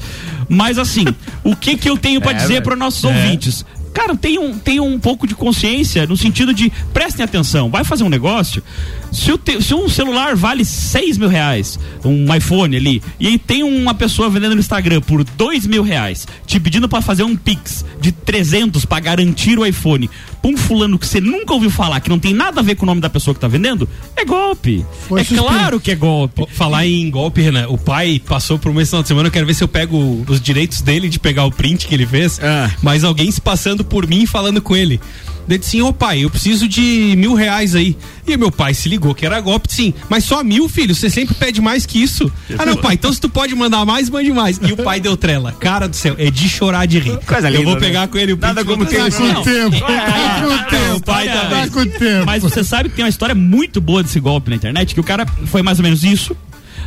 [0.48, 1.04] Mas assim,
[1.44, 3.08] o que que eu tenho pra É, dizer para nossos É.
[3.08, 3.64] ouvintes?
[3.96, 8.04] Cara, tem um, tem um pouco de consciência no sentido de prestem atenção, vai fazer
[8.04, 8.62] um negócio.
[9.10, 13.38] Se, o te- se um celular vale 6 mil reais, um iPhone ali, e aí
[13.38, 17.34] tem uma pessoa vendendo no Instagram por 2 mil reais, te pedindo pra fazer um
[17.34, 20.10] Pix de 300 pra garantir o iPhone,
[20.42, 22.82] pra um fulano que você nunca ouviu falar, que não tem nada a ver com
[22.84, 24.84] o nome da pessoa que tá vendendo, é golpe.
[25.22, 26.44] é claro que é golpe.
[26.50, 29.46] Falar em golpe, Renan, o pai passou por um mês final de semana, eu quero
[29.46, 32.38] ver se eu pego os direitos dele de pegar o print que ele fez,
[32.82, 35.00] mas alguém se passando por mim falando com ele.
[35.48, 37.96] Ele disse assim, ô pai, eu preciso de mil reais aí.
[38.26, 39.94] E meu pai se ligou que era golpe, sim.
[40.08, 42.30] Mas só mil, filho, você sempre pede mais que isso.
[42.58, 44.58] Ah, não, pai, então se tu pode mandar mais, mande mais.
[44.60, 45.52] E o pai deu trela.
[45.52, 47.16] Cara do céu, é de chorar de rir.
[47.24, 47.80] Coisa eu linda, vou né?
[47.80, 48.36] pegar com ele o.
[48.36, 49.06] Nada e como trazer.
[49.06, 49.76] esse Não, tempo.
[49.76, 50.96] é, Com o tempo.
[50.96, 51.68] o pai Tá também.
[51.68, 52.26] com o tempo.
[52.26, 55.04] Mas você sabe que tem uma história muito boa desse golpe na internet, que o
[55.04, 56.36] cara foi mais ou menos isso.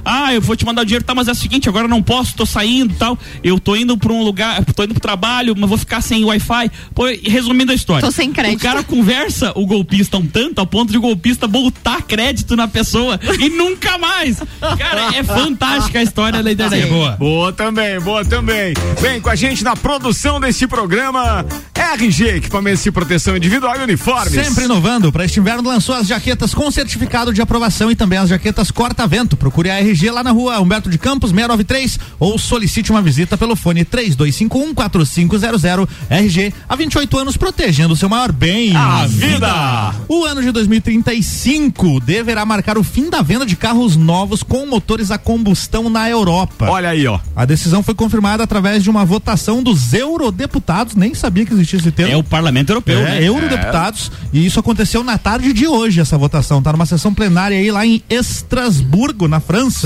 [0.03, 2.01] Ah, eu vou te mandar o dinheiro, tá, mas é o seguinte, agora eu não
[2.01, 3.17] posso, tô saindo e tal.
[3.43, 6.71] Eu tô indo pra um lugar, tô indo pro trabalho, mas vou ficar sem Wi-Fi.
[6.93, 8.05] Pô, e resumindo a história.
[8.05, 8.59] Tô sem crédito.
[8.59, 12.67] O cara conversa o golpista um tanto, ao ponto de o golpista botar crédito na
[12.67, 14.37] pessoa e nunca mais.
[14.77, 16.87] Cara, é fantástica a história da internet.
[16.87, 17.11] boa.
[17.11, 18.73] Boa também, boa também.
[18.99, 21.45] Vem com a gente na produção deste programa
[21.75, 24.33] RG, equipamentos de proteção individual e uniformes.
[24.33, 28.29] Sempre inovando, para este inverno lançou as jaquetas com certificado de aprovação e também as
[28.29, 29.37] jaquetas corta-vento.
[29.37, 33.55] Procure a RG lá na rua Humberto de Campos, 693 ou solicite uma visita pelo
[33.55, 35.87] fone 3251-4500.
[36.09, 38.75] RG, há 28 anos protegendo o seu maior bem.
[38.75, 39.93] A vida.
[40.07, 45.11] O ano de 2035 deverá marcar o fim da venda de carros novos com motores
[45.11, 46.69] a combustão na Europa.
[46.69, 47.19] Olha aí, ó.
[47.35, 51.91] A decisão foi confirmada através de uma votação dos eurodeputados, nem sabia que existia esse
[51.91, 52.13] termo.
[52.13, 53.27] É o Parlamento Europeu, É, né?
[53.27, 54.11] eurodeputados.
[54.33, 56.61] E isso aconteceu na tarde de hoje, essa votação.
[56.61, 59.78] Tá numa sessão plenária aí lá em Estrasburgo, na França.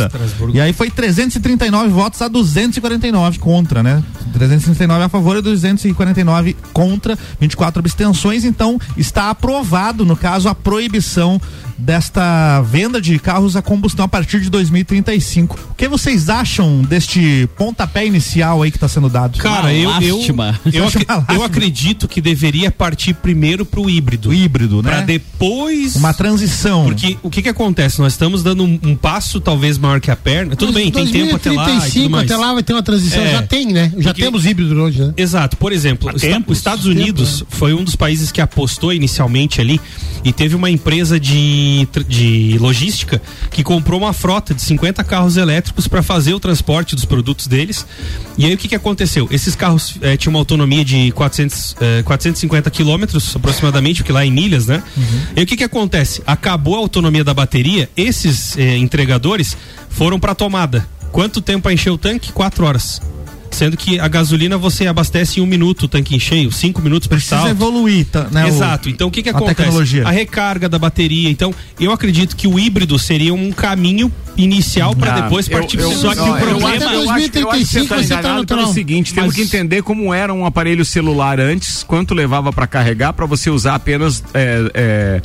[0.55, 4.03] E aí foi 339 votos a 249 contra, né?
[4.33, 8.43] 339 a favor e 249 contra, 24 abstenções.
[8.43, 11.39] Então está aprovado, no caso, a proibição
[11.77, 15.59] desta venda de carros a combustão a partir de 2035.
[15.71, 19.37] O que vocês acham deste pontapé inicial aí que está sendo dado?
[19.39, 20.19] Cara, eu, eu,
[20.71, 24.29] eu, ac- eu acredito que deveria partir primeiro pro híbrido.
[24.29, 24.89] O híbrido, né?
[24.89, 25.95] Pra depois.
[25.95, 26.85] Uma transição.
[26.85, 27.99] Porque o que que acontece?
[27.99, 30.55] Nós estamos dando um, um passo talvez maior que a perna.
[30.55, 31.63] Tudo bem, tem tempo até lá.
[31.63, 32.31] e tudo 2035, mais.
[32.31, 33.21] até lá vai ter uma transição.
[33.23, 33.31] É.
[33.31, 33.91] Já tem, né?
[33.97, 35.13] Já Porque- temos híbrido hoje, né?
[35.17, 35.57] Exato.
[35.57, 39.79] Por exemplo, os Esta- os Estados Unidos foi um dos países que apostou inicialmente ali
[40.23, 41.33] e teve uma empresa de,
[42.07, 47.05] de logística que comprou uma frota de 50 carros elétricos para fazer o transporte dos
[47.05, 47.85] produtos deles.
[48.37, 49.27] E aí o que, que aconteceu?
[49.31, 54.31] Esses carros eh, tinham uma autonomia de 400, eh, 450 quilômetros aproximadamente, porque lá em
[54.31, 54.83] milhas, né?
[55.35, 56.21] E aí o que, que acontece?
[56.25, 59.55] Acabou a autonomia da bateria, esses eh, entregadores
[59.89, 60.87] foram para tomada.
[61.11, 62.31] Quanto tempo para encher o tanque?
[62.31, 62.99] Quatro horas.
[63.53, 67.17] Sendo que a gasolina você abastece em um minuto o tanque cheio, cinco minutos para
[67.17, 68.89] Precisa evoluir, tá, né, o- Exato.
[68.89, 69.55] Então o que que a acontece?
[69.55, 70.07] tecnologia.
[70.07, 71.29] A recarga da bateria.
[71.29, 75.79] Então eu acredito que o híbrido seria um caminho inicial para Ah, depois eu- partir
[75.79, 77.65] eu- pro Só que ó, o eu problema acho- eu acho que- eu acho que
[77.65, 82.13] você tá enganado pelo seguinte, temos que entender como era um aparelho celular antes, quanto
[82.15, 85.21] levava para carregar para você usar apenas é, é,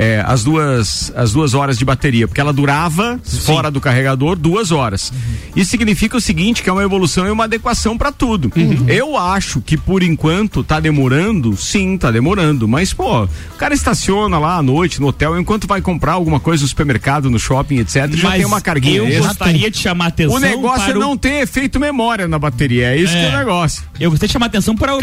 [0.00, 4.70] é, as duas as duas horas de bateria, porque ela durava fora do carregador duas
[4.70, 5.12] horas.
[5.56, 8.52] Isso significa o seguinte, que é uma evolução e uma adequação para tudo.
[8.86, 13.28] Eu acho que por enquanto tá demorando, sim, tá demorando, mas pô, o
[13.58, 17.38] cara estaciona lá à noite no hotel enquanto vai comprar alguma coisa no supermercado, no
[17.38, 18.08] shopping, etc.
[18.14, 18.98] já Mas tem uma carguinha.
[18.98, 19.26] eu extra.
[19.28, 22.94] gostaria de chamar atenção O negócio é para o- não ter efeito memória na bateria,
[22.94, 23.82] é isso que é o negócio.
[23.98, 24.98] Eu gostaria de chamar atenção para a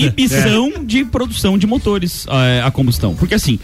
[0.00, 3.14] proibição de produção de motores eh, a combustão.
[3.14, 3.58] Porque assim,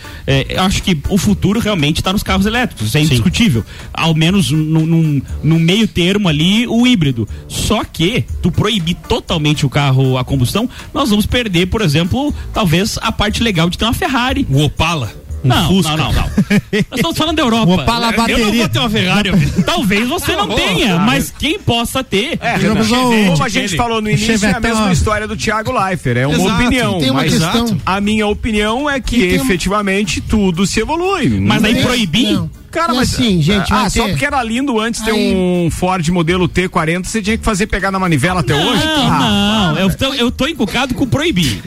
[0.49, 3.65] eu acho que o futuro realmente está nos carros elétricos, isso é indiscutível.
[3.93, 7.29] Ao menos no meio termo ali, o híbrido.
[7.49, 12.99] Só que, tu proibir totalmente o carro a combustão, nós vamos perder, por exemplo, talvez
[13.01, 14.47] a parte legal de ter uma Ferrari.
[14.51, 15.22] O Opala.
[15.45, 15.97] Um não, Fusca.
[15.97, 16.23] não, não, não.
[16.23, 17.71] Nós estamos falando da Europa.
[17.73, 18.53] Eu não bateria.
[18.53, 19.31] vou ter uma Ferrari.
[19.67, 22.39] Talvez você não tenha, mas quem possa ter.
[22.41, 22.85] É, Renan,
[23.29, 26.17] como a gente falou no início, é a mesma história do Thiago Leifert.
[26.19, 26.99] É uma Exato, opinião.
[26.99, 27.79] tem uma mas questão.
[27.85, 31.29] a minha opinião é que E tem uma- efetivamente tudo se evolui.
[31.41, 32.33] Mas Não aí proibir?
[32.35, 32.51] Não.
[32.73, 35.35] Cara, E mas assim, gente, ah, vai só ter- porque era lindo antes ter Aí-
[35.35, 38.85] um Ford modelo T40, você tinha que fazer pegar na manivela até hoje?
[38.85, 39.79] Não, Ah, não.
[39.79, 41.63] Eu tô, eu tô encucado com proibir.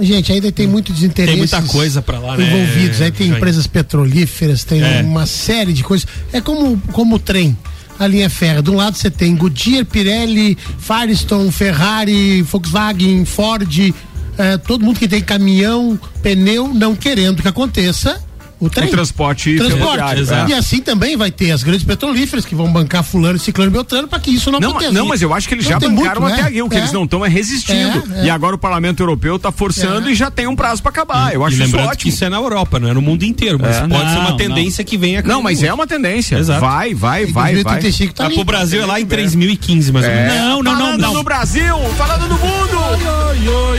[0.00, 1.30] Gente, ainda tem muito desinteresse.
[1.32, 2.44] Tem muita coisa pra lá, né?
[2.44, 3.00] Envolvidos.
[3.00, 5.00] Aí tem empresas petrolíferas, tem É.
[5.02, 6.06] uma série de coisas.
[6.32, 7.56] É como, como o trem.
[7.98, 8.62] A linha ferra.
[8.62, 13.92] De um lado você tem Goodyear, Pirelli, Firestone, Ferrari, Volkswagen, Ford,
[14.38, 18.20] eh, todo mundo que tem caminhão, pneu, não querendo que aconteça
[18.60, 18.88] O trem.
[18.88, 20.52] O transporte ferroviário, Transporte.
[20.52, 20.54] é.
[20.56, 24.08] E assim também vai ter as grandes petrolíferas que vão bancar fulano, ciclano e beltrano
[24.08, 24.92] para que isso não, Não, aconteça.
[24.92, 26.48] não, mas eu acho que eles Não já tem bancaram muito, até né?
[26.48, 26.62] aqui.
[26.62, 26.78] O que É.
[26.78, 28.04] eles não estão é resistindo.
[28.16, 28.24] É, é.
[28.26, 31.32] E agora o Parlamento Europeu está forçando e já tem um prazo para acabar.
[31.34, 32.02] Eu e acho isso lembrando ótimo.
[32.02, 33.80] que isso é na Europa, não é no mundo inteiro, mas É.
[33.86, 36.36] pode ser uma Não, tendência que venha Não, mas é uma tendência.
[36.36, 36.60] Exato.
[36.60, 37.80] Vai, vai, vai, vai.
[38.18, 40.32] Ah, pro Brasil é lá em 3015, mais ou menos.
[40.34, 40.38] É.
[40.38, 41.14] Não, não, não, Falando não.
[41.14, 42.78] no Brasil, falando no mundo.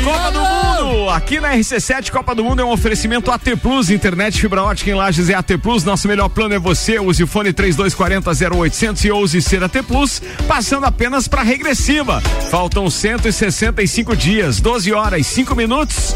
[0.03, 1.09] Copa do Mundo.
[1.09, 4.93] Aqui na RC7 Copa do Mundo é um oferecimento AT Plus, internet fibra ótica em
[4.93, 5.83] Lages é AT Plus.
[5.83, 6.99] Nosso melhor plano é você.
[6.99, 12.21] Use o fone 3240 0800 e ouse ser AT Plus, passando apenas para regressiva.
[12.49, 16.15] Faltam 165 dias, 12 horas, 5 minutos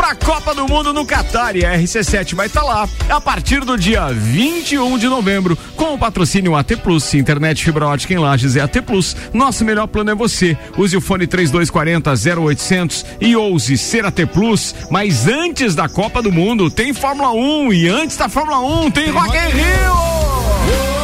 [0.00, 3.76] pra Copa do Mundo no Catar e a RC7 vai estar lá a partir do
[3.76, 8.62] dia 21 de novembro com o patrocínio AT Plus, internet fibra ótica em Lages é
[8.62, 9.14] AT Plus.
[9.34, 10.56] Nosso melhor plano é você.
[10.78, 14.74] Use o fone 3240 0800 e ouse ser AT Plus.
[14.90, 19.10] Mas antes da Copa do Mundo tem Fórmula 1 e antes da Fórmula 1 tem,
[19.10, 20.99] Rock in Rio.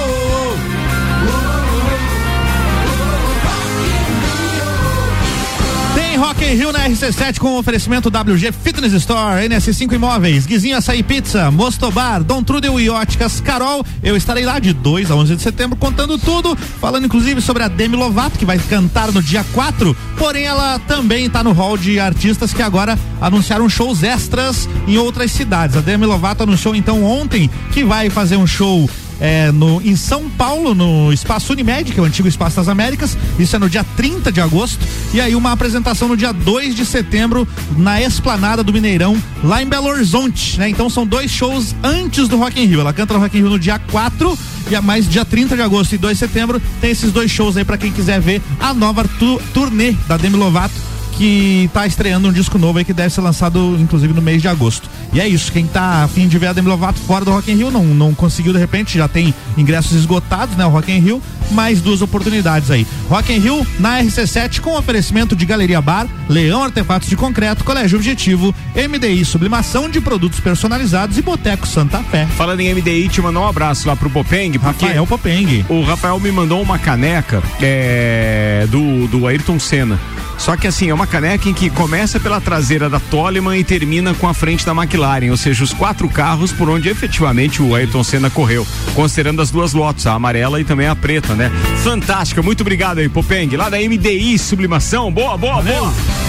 [6.16, 11.50] Rock in Rio na RC7 com oferecimento WG Fitness Store, NS5 Imóveis, Guizinho Açaí Pizza,
[11.50, 13.84] Mostobar, Dom Trudel e Óticas Carol.
[14.02, 17.68] Eu estarei lá de 2 a 11 de setembro contando tudo, falando inclusive sobre a
[17.68, 22.00] Demi Lovato, que vai cantar no dia 4, porém ela também está no hall de
[22.00, 25.76] artistas que agora anunciaram shows extras em outras cidades.
[25.76, 28.88] A Demi Lovato anunciou então ontem que vai fazer um show
[29.20, 33.16] é, no, em São Paulo, no Espaço Unimed, que é o antigo Espaço das Américas.
[33.38, 34.84] Isso é no dia 30 de agosto.
[35.12, 37.46] E aí uma apresentação no dia 2 de setembro
[37.76, 40.68] na Esplanada do Mineirão, lá em Belo Horizonte, né?
[40.68, 42.80] Então são dois shows antes do Rock in Rio.
[42.80, 44.38] Ela canta no Rock in Rio no dia 4
[44.70, 47.56] e a mais dia 30 de agosto e 2 de setembro tem esses dois shows
[47.56, 50.85] aí para quem quiser ver a nova tu, turnê da Demi Lovato
[51.16, 54.48] que tá estreando um disco novo aí que deve ser lançado inclusive no mês de
[54.48, 54.88] agosto.
[55.12, 57.56] E é isso, quem tá afim de ver a Demi Lovato fora do Rock in
[57.56, 61.22] Rio não, não conseguiu de repente, já tem ingressos esgotados, né, o Rock in Rio,
[61.50, 62.86] mais duas oportunidades aí.
[63.08, 67.96] Rock in Rio na RC7 com oferecimento de Galeria Bar, Leão Artefatos de Concreto, Colégio
[67.96, 72.26] Objetivo, MDI Sublimação de Produtos Personalizados e Boteco Santa Fé.
[72.36, 75.64] Falando em MDI, te mandar um abraço lá pro Popeng, porque Rafael Popeng.
[75.68, 79.98] o Rafael me mandou uma caneca é, do, do Ayrton Senna.
[80.38, 84.14] Só que assim, é uma caneca em que começa pela traseira da Toleman e termina
[84.14, 88.04] com a frente da McLaren, ou seja, os quatro carros por onde efetivamente o Ayrton
[88.04, 91.50] Senna correu, considerando as duas lotes, a amarela e também a preta, né?
[91.82, 96.25] Fantástica, muito obrigado aí, Popeng, lá da MDI Sublimação, boa, boa, boa.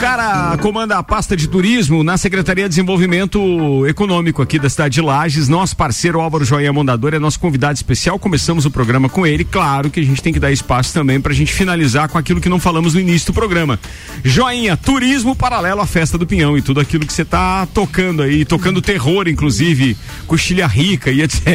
[0.00, 5.02] Cara comanda a pasta de turismo na Secretaria de Desenvolvimento Econômico aqui da cidade de
[5.02, 5.46] Lages.
[5.46, 8.18] Nosso parceiro Álvaro Joinha Mondador é nosso convidado especial.
[8.18, 9.44] Começamos o programa com ele.
[9.44, 12.40] Claro que a gente tem que dar espaço também para a gente finalizar com aquilo
[12.40, 13.78] que não falamos no início do programa.
[14.24, 18.46] Joinha, turismo paralelo à festa do Pinhão e tudo aquilo que você tá tocando aí,
[18.46, 21.46] tocando terror, inclusive, coxilha rica e etc.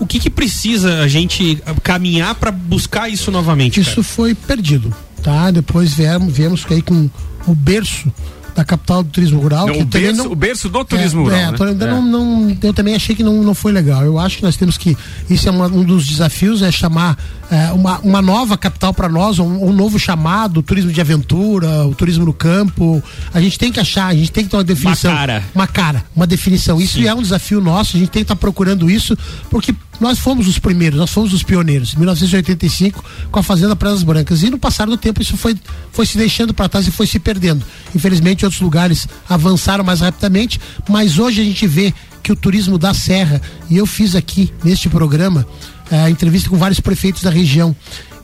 [0.00, 3.78] o, que que precisa a gente caminhar para buscar isso novamente?
[3.78, 5.52] Isso foi perdido, tá?
[5.52, 7.08] Depois viemos, viemos aí com
[7.46, 8.12] o berço
[8.56, 9.66] da capital do turismo rural.
[9.66, 11.38] Não, que o, berço, o berço do turismo é, rural.
[11.38, 11.70] é, né?
[11.72, 11.90] ainda É.
[11.90, 14.02] não, não- eu também achei que não, não foi legal.
[14.02, 14.96] Eu acho que nós temos que.
[15.28, 17.18] Isso é uma- um dos desafios, é chamar
[17.50, 21.94] é, uma, uma nova capital para nós, um, um novo chamado, turismo de aventura, o
[21.94, 23.02] turismo no campo.
[23.32, 25.14] A gente tem que achar, a gente tem que ter uma definição.
[25.14, 25.44] cara.
[25.54, 26.80] Uma cara, uma definição.
[26.80, 29.16] Isso é um desafio nosso, a gente tem que estar procurando isso,
[29.50, 31.94] porque nós fomos os primeiros, nós fomos os pioneiros.
[31.94, 34.42] Em 1985, com a Fazenda Praias Brancas.
[34.42, 35.56] E no passar do tempo, isso foi,
[35.92, 37.64] foi se deixando para trás e foi se perdendo.
[37.94, 42.92] Infelizmente, outros lugares avançaram mais rapidamente, mas hoje a gente vê que o turismo da
[42.92, 43.40] Serra,
[43.70, 45.46] e eu fiz aqui neste programa,
[45.90, 47.74] eh, entrevista com vários prefeitos da região.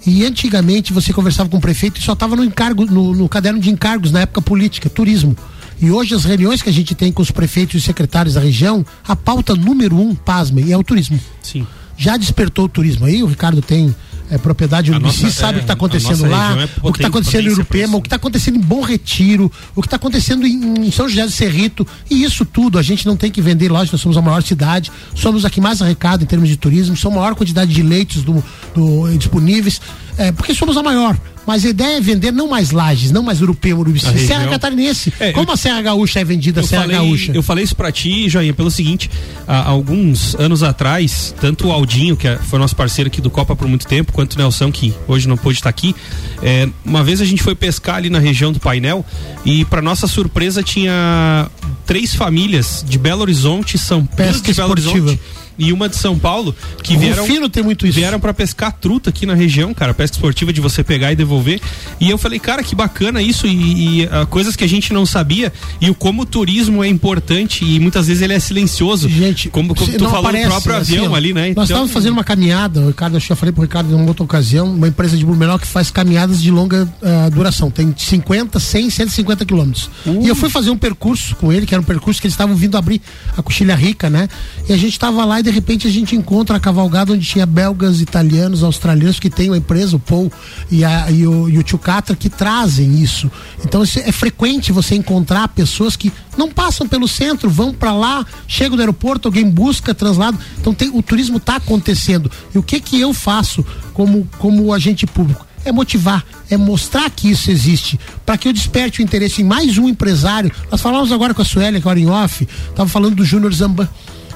[0.04, 3.60] E antigamente você conversava com o prefeito e só estava no encargo, no, no caderno
[3.60, 5.36] de encargos na época política, turismo.
[5.82, 8.86] E hoje as reuniões que a gente tem com os prefeitos e secretários da região,
[9.06, 11.18] a pauta número um, pasmem, é o turismo.
[11.42, 11.66] Sim.
[11.96, 13.94] Já despertou o turismo aí, o Ricardo tem
[14.30, 17.48] é, propriedade Urubici, sabe o é, que está acontecendo lá, é o que está acontecendo
[17.48, 20.90] em Urupema, o que está acontecendo em Bom Retiro, o que está acontecendo em, em
[20.90, 21.86] São José do Cerrito.
[22.08, 24.90] E isso tudo a gente não tem que vender, lógico, nós somos a maior cidade,
[25.14, 28.22] somos a que mais arrecada em termos de turismo, somos a maior quantidade de leitos
[28.22, 28.42] do,
[28.74, 29.80] do- disponíveis,
[30.18, 31.16] é, porque somos a maior.
[31.44, 34.46] Mas a ideia é vender não mais lajes, não mais Urupema, Urubici, A Serra.
[34.46, 35.12] Catarinense.
[35.18, 37.32] É, Como a Serra Gaúcha é vendida eu Serra falei, Gaúcha?
[37.34, 39.10] eu falei isso pra ti, Joinha, pelo seguinte,
[39.48, 43.56] há alguns anos atrás, tanto o Aldinho, que é- foi nosso parceiro aqui do Copa
[43.56, 45.96] por muito tempo, quanto o Nelson, que hoje não pôde estar aqui,
[46.40, 49.04] é, uma vez a gente foi pescar ali na região do painel
[49.44, 51.50] e para nossa surpresa tinha
[51.84, 55.06] três famílias de Belo Horizonte, São Pedro Pesca de Belo esportiva.
[55.08, 57.98] Horizonte e uma de São Paulo que vieram Rufino tem muito isso.
[57.98, 61.60] vieram para pescar truta aqui na região, cara, pesca esportiva de você pegar e devolver.
[62.00, 65.06] E eu falei, cara, que bacana isso e, e, ah, coisas que a gente não
[65.06, 69.08] sabia e o como o turismo é importante e muitas vezes ele é silencioso.
[69.08, 71.52] Gente, como, como tu falou do próprio assim, avião ó, ali, né?
[71.54, 74.66] Nós estávamos fazendo uma caminhada, o Ricardo, eu falei pro Ricardo em uma outra ocasião,
[74.66, 79.44] uma empresa de Blumenau que faz caminhadas de longa ah, duração, tem 50, 100, 150
[79.44, 79.90] quilômetros.
[80.06, 82.56] E eu fui fazer um percurso com ele, que era um percurso que eles estavam
[82.56, 83.00] vindo abrir
[83.36, 84.28] a Coxilha Rica, né?
[84.68, 88.00] E a gente estava lá e repente a gente encontra a cavalgada onde tinha belgas,
[88.00, 90.30] italianos, australianos que tem uma empresa, o Paul
[90.70, 93.30] e, a, e, o, e o Tio Catra, que trazem isso.
[93.64, 98.76] Então é frequente você encontrar pessoas que não passam pelo centro, vão para lá, chegam
[98.76, 100.38] no aeroporto, alguém busca, translado.
[100.60, 102.30] Então tem, o turismo está acontecendo.
[102.54, 105.46] E o que que eu faço como, como agente público?
[105.64, 109.78] É motivar, é mostrar que isso existe, para que eu desperte o interesse em mais
[109.78, 110.50] um empresário.
[110.70, 113.88] Nós falamos agora com a Suélia, agora em off, estava falando do Júnior Zamban.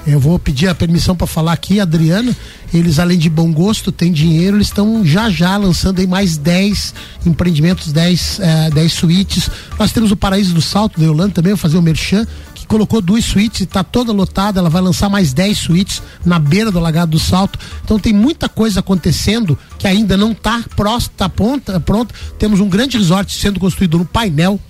[0.06, 2.34] Eu vou pedir a permissão para falar aqui, Adriana.
[2.72, 6.94] Eles, além de bom gosto, têm dinheiro, eles estão já já lançando aí mais 10
[7.26, 9.50] empreendimentos, 10, eh, 10 suítes.
[9.76, 13.00] Nós temos o Paraíso do Salto, da Yolanda também, vou fazer o Merchan, que colocou
[13.00, 14.60] duas suítes está toda lotada.
[14.60, 17.58] Ela vai lançar mais 10 suítes na beira do Lagado do Salto.
[17.84, 20.62] Então tem muita coisa acontecendo que ainda não está
[21.16, 22.14] tá pronta, pronta.
[22.38, 24.60] Temos um grande resort sendo construído no painel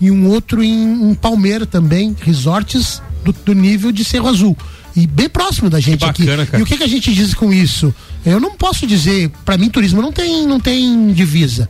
[0.00, 4.56] e um outro em, em Palmeira também, resorts do, do nível de Cerro Azul.
[4.96, 6.52] E bem próximo da gente bacana, aqui.
[6.52, 6.60] cara.
[6.60, 7.92] E o que, que a gente diz com isso?
[8.24, 11.68] Eu não posso dizer, para mim, turismo não tem, não tem divisa.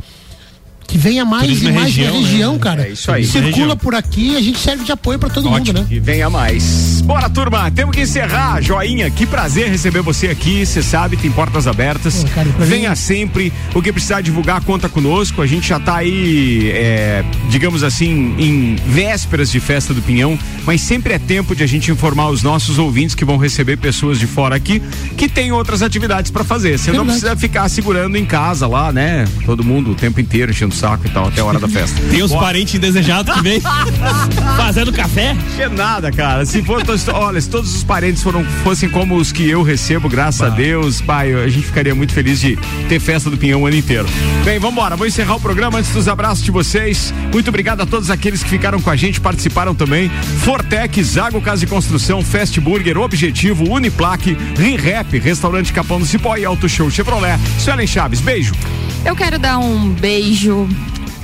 [0.87, 2.59] Que venha mais Turismo e é mais região, na região, né?
[2.59, 2.82] cara.
[2.87, 3.24] É isso aí.
[3.24, 3.76] Circula Região.
[3.76, 5.87] por aqui e a gente serve de apoio para todo mundo, né?
[5.91, 7.01] E venha mais.
[7.03, 8.61] Bora, turma, temos que encerrar.
[8.62, 10.64] Joinha, que prazer receber você aqui.
[10.64, 12.22] Você sabe, tem portas abertas.
[12.24, 13.53] Pô, cara, pra mim- Venha sempre.
[13.74, 15.43] O que precisar divulgar, conta conosco.
[15.43, 20.80] A gente já tá aí, é, digamos assim, em vésperas de festa do Pinhão, mas
[20.80, 24.26] sempre é tempo de a gente informar os nossos ouvintes que vão receber pessoas de
[24.26, 24.82] fora aqui
[25.16, 26.78] que tem outras atividades para fazer.
[26.78, 29.24] Você não precisa ficar segurando em casa lá, né?
[29.45, 32.01] Todo mundo o tempo inteiro enchendo saco e tal, até a hora da festa.
[32.11, 32.47] Tem os Bora.
[32.47, 33.61] parentes indesejados que vem
[34.57, 35.37] fazendo café.
[35.57, 36.45] Que nada, cara.
[36.45, 40.43] Se for, olha, se todos os parentes foram, fossem como os que eu recebo, graças
[40.43, 42.59] a Deus, pai, a gente ficaria muito feliz de
[42.89, 44.07] ter festa do Pinhão o ano inteiro.
[44.45, 44.97] Bem, vamos embora.
[44.97, 47.12] Vou encerrar o programa antes dos abraços de vocês.
[47.33, 50.11] Muito obrigado a todos aqueles que ficaram com a gente, participaram também.
[50.41, 56.45] Fortec, Zago Casa e Construção, Fast Burger, Objetivo, Uniplaque, ReRap, Restaurante Capão do Cipó e
[56.45, 57.39] Auto Show Chevrolet.
[57.59, 58.53] Suelen Chaves, beijo.
[59.05, 60.67] Eu quero dar um beijo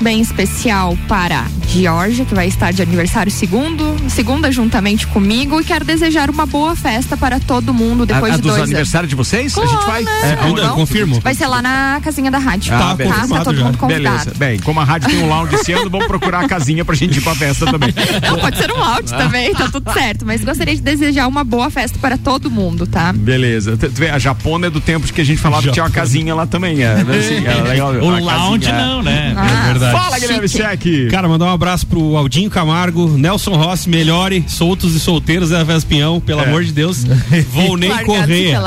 [0.01, 5.85] bem especial para Georgia, que vai estar de aniversário segundo, segunda juntamente comigo, e quero
[5.85, 8.69] desejar uma boa festa para todo mundo depois a, a de dois anos.
[8.69, 9.57] aniversários de vocês?
[9.57, 10.03] a gente vai.
[10.03, 10.39] né?
[10.43, 10.61] aonde?
[10.63, 12.75] Não, Vai ser lá na casinha da rádio.
[12.75, 12.95] Ah, tá?
[12.95, 13.29] beleza.
[13.29, 14.17] Tá todo mundo convidado.
[14.19, 14.33] Beleza.
[14.37, 17.19] Bem, como a rádio tem um lounge esse ano, vamos procurar a casinha pra gente
[17.19, 17.95] ir pra festa também.
[18.29, 20.27] Não, pode ser um áudio também, tá tudo certo.
[20.27, 23.13] Mas gostaria de desejar uma boa festa para todo mundo, tá?
[23.13, 23.77] Beleza.
[23.77, 25.85] Tu- tu vê, A Japona é do tempo de que a gente falava que tinha
[25.85, 26.83] uma casinha lá também.
[26.83, 28.87] É, assim, era legal, O lounge casinha, é.
[28.87, 29.35] não, né?
[29.37, 29.90] Ah, É verdade.
[29.93, 30.49] Fala, Guilherme.
[30.49, 30.83] Sec.
[31.11, 36.21] Cara, mandar um abraço pro Aldinho Camargo, Nelson Rossi, melhore, soltos e solteiros da Vespião,
[36.21, 36.45] pelo É.
[36.47, 37.05] amor de Deus.
[37.53, 38.61] Volney Correia.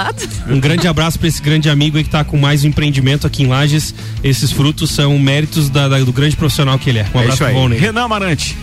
[0.49, 3.43] Um grande abraço pra esse grande amigo aí que tá com mais um empreendimento aqui
[3.43, 3.93] em Lages.
[4.23, 7.03] Esses frutos são méritos da- da- do grande profissional que ele é.
[7.13, 7.53] Um É abraço isso pro.
[7.53, 7.79] Volney.
[7.79, 8.57] Renan Marante.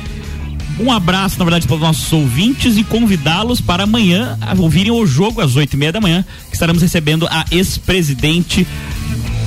[0.78, 5.42] Um abraço, na verdade, para os nossos ouvintes e convidá-los para amanhã ouvirem o jogo
[5.42, 8.66] às oito e meia da manhã, que estaremos recebendo a ex-presidente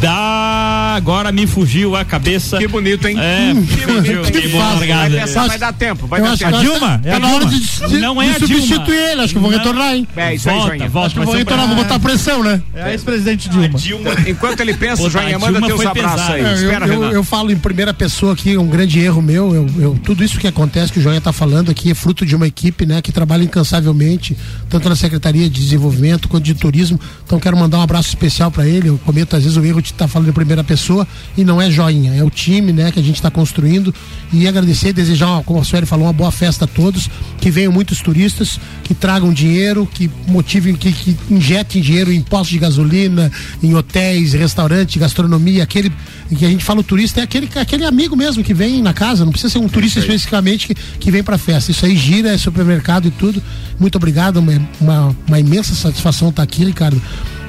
[0.03, 0.93] da.
[0.95, 2.57] Agora me fugiu a cabeça.
[2.57, 3.17] Que bonito, hein?
[3.19, 4.31] É, que bonito.
[4.31, 4.87] que fácil.
[4.87, 6.05] Vai pensar, vai dar tempo.
[6.07, 6.51] Vai eu dar acho, tempo.
[6.55, 8.55] eu acho que tá na hora de, de, Não é de a Dilma.
[8.61, 9.21] substituir ele.
[9.21, 9.57] Acho que eu vou Não.
[9.57, 10.07] retornar, hein?
[10.15, 10.89] É isso aí, Volta, Joinha.
[10.89, 12.61] volta, Acho que vou retornar, vou botar pressão, né?
[12.75, 14.11] É a ex-presidente Dilma.
[14.27, 16.33] Enquanto ele pensa, Joinha, a manda Dilma teus abraços pesada.
[16.35, 16.41] aí.
[16.43, 19.53] É, eu, Espera, eu, eu falo em primeira pessoa aqui, um grande erro meu.
[19.55, 22.35] Eu, eu- tudo isso que acontece, que o Joinha está falando aqui, é fruto de
[22.35, 24.37] uma equipe né, que trabalha incansavelmente,
[24.69, 26.99] tanto na Secretaria de Desenvolvimento quanto de Turismo.
[27.25, 28.89] Então quero mandar um abraço especial para ele.
[28.89, 31.69] Eu cometo às vezes o erro de estar falando em primeira pessoa e não é
[31.69, 33.93] Joinha, é o time né, que a gente está construindo.
[34.31, 37.71] E agradecer e desejar, como a Sueli falou, uma boa festa a todos, que venham
[37.71, 43.31] muitos turistas, que tragam dinheiro, que motivem, que, que injetem dinheiro em postos de gasolina,
[43.61, 45.91] em hotéis, restaurantes, gastronomia, aquele
[46.35, 49.23] que a gente fala o turista é aquele, aquele amigo mesmo que vem na casa,
[49.23, 51.71] não precisa ser um turista especificamente que, que vem pra festa.
[51.71, 53.41] Isso aí gira, é supermercado e tudo.
[53.79, 57.01] Muito obrigado, uma, uma, uma imensa satisfação estar aqui, Ricardo.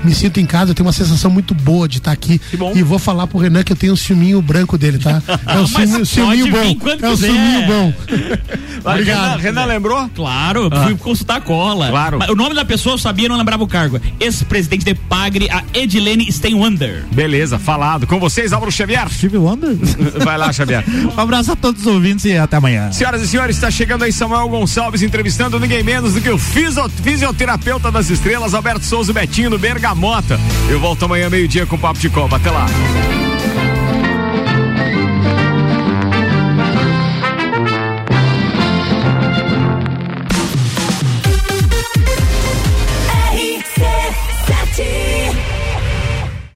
[0.04, 2.40] Me sinto em casa, eu tenho uma sensação muito boa de estar aqui.
[2.74, 5.22] E vou falar pro Renan que eu tenho um ciúminho branco dele, tá?
[5.46, 7.06] É um ciúminho, ciúminho pode vir bom.
[7.06, 7.94] É um ciúminho bom.
[8.82, 10.10] Vai, Renan, Renan lembrou?
[10.14, 10.84] Claro, Ah.
[10.84, 11.88] fui consultar a cola.
[11.88, 12.18] Claro.
[12.18, 14.00] Mas o nome da pessoa eu sabia, não lembrava o cargo.
[14.20, 17.04] Ex-presidente de Pagre, a Edilene Steinwander.
[17.12, 18.06] Beleza, falado.
[18.06, 19.08] Com vocês, Álvaro Xavier.
[19.10, 19.74] Steve Wonder?
[20.22, 20.84] Vai lá, Xavier.
[21.16, 22.92] Um abraço a todos os ouvintes e até amanhã.
[22.92, 26.88] Senhoras e senhores, está chegando aí Samuel Gonçalves entrevistando ninguém menos do que o fisio-
[26.88, 29.58] fisioterapeuta das estrelas, Alberto Souza Betinho no
[29.94, 30.38] Bergamota.
[30.68, 32.36] Eu volto amanhã, meio-dia, com o Papo de Copa.
[32.36, 32.66] Até lá.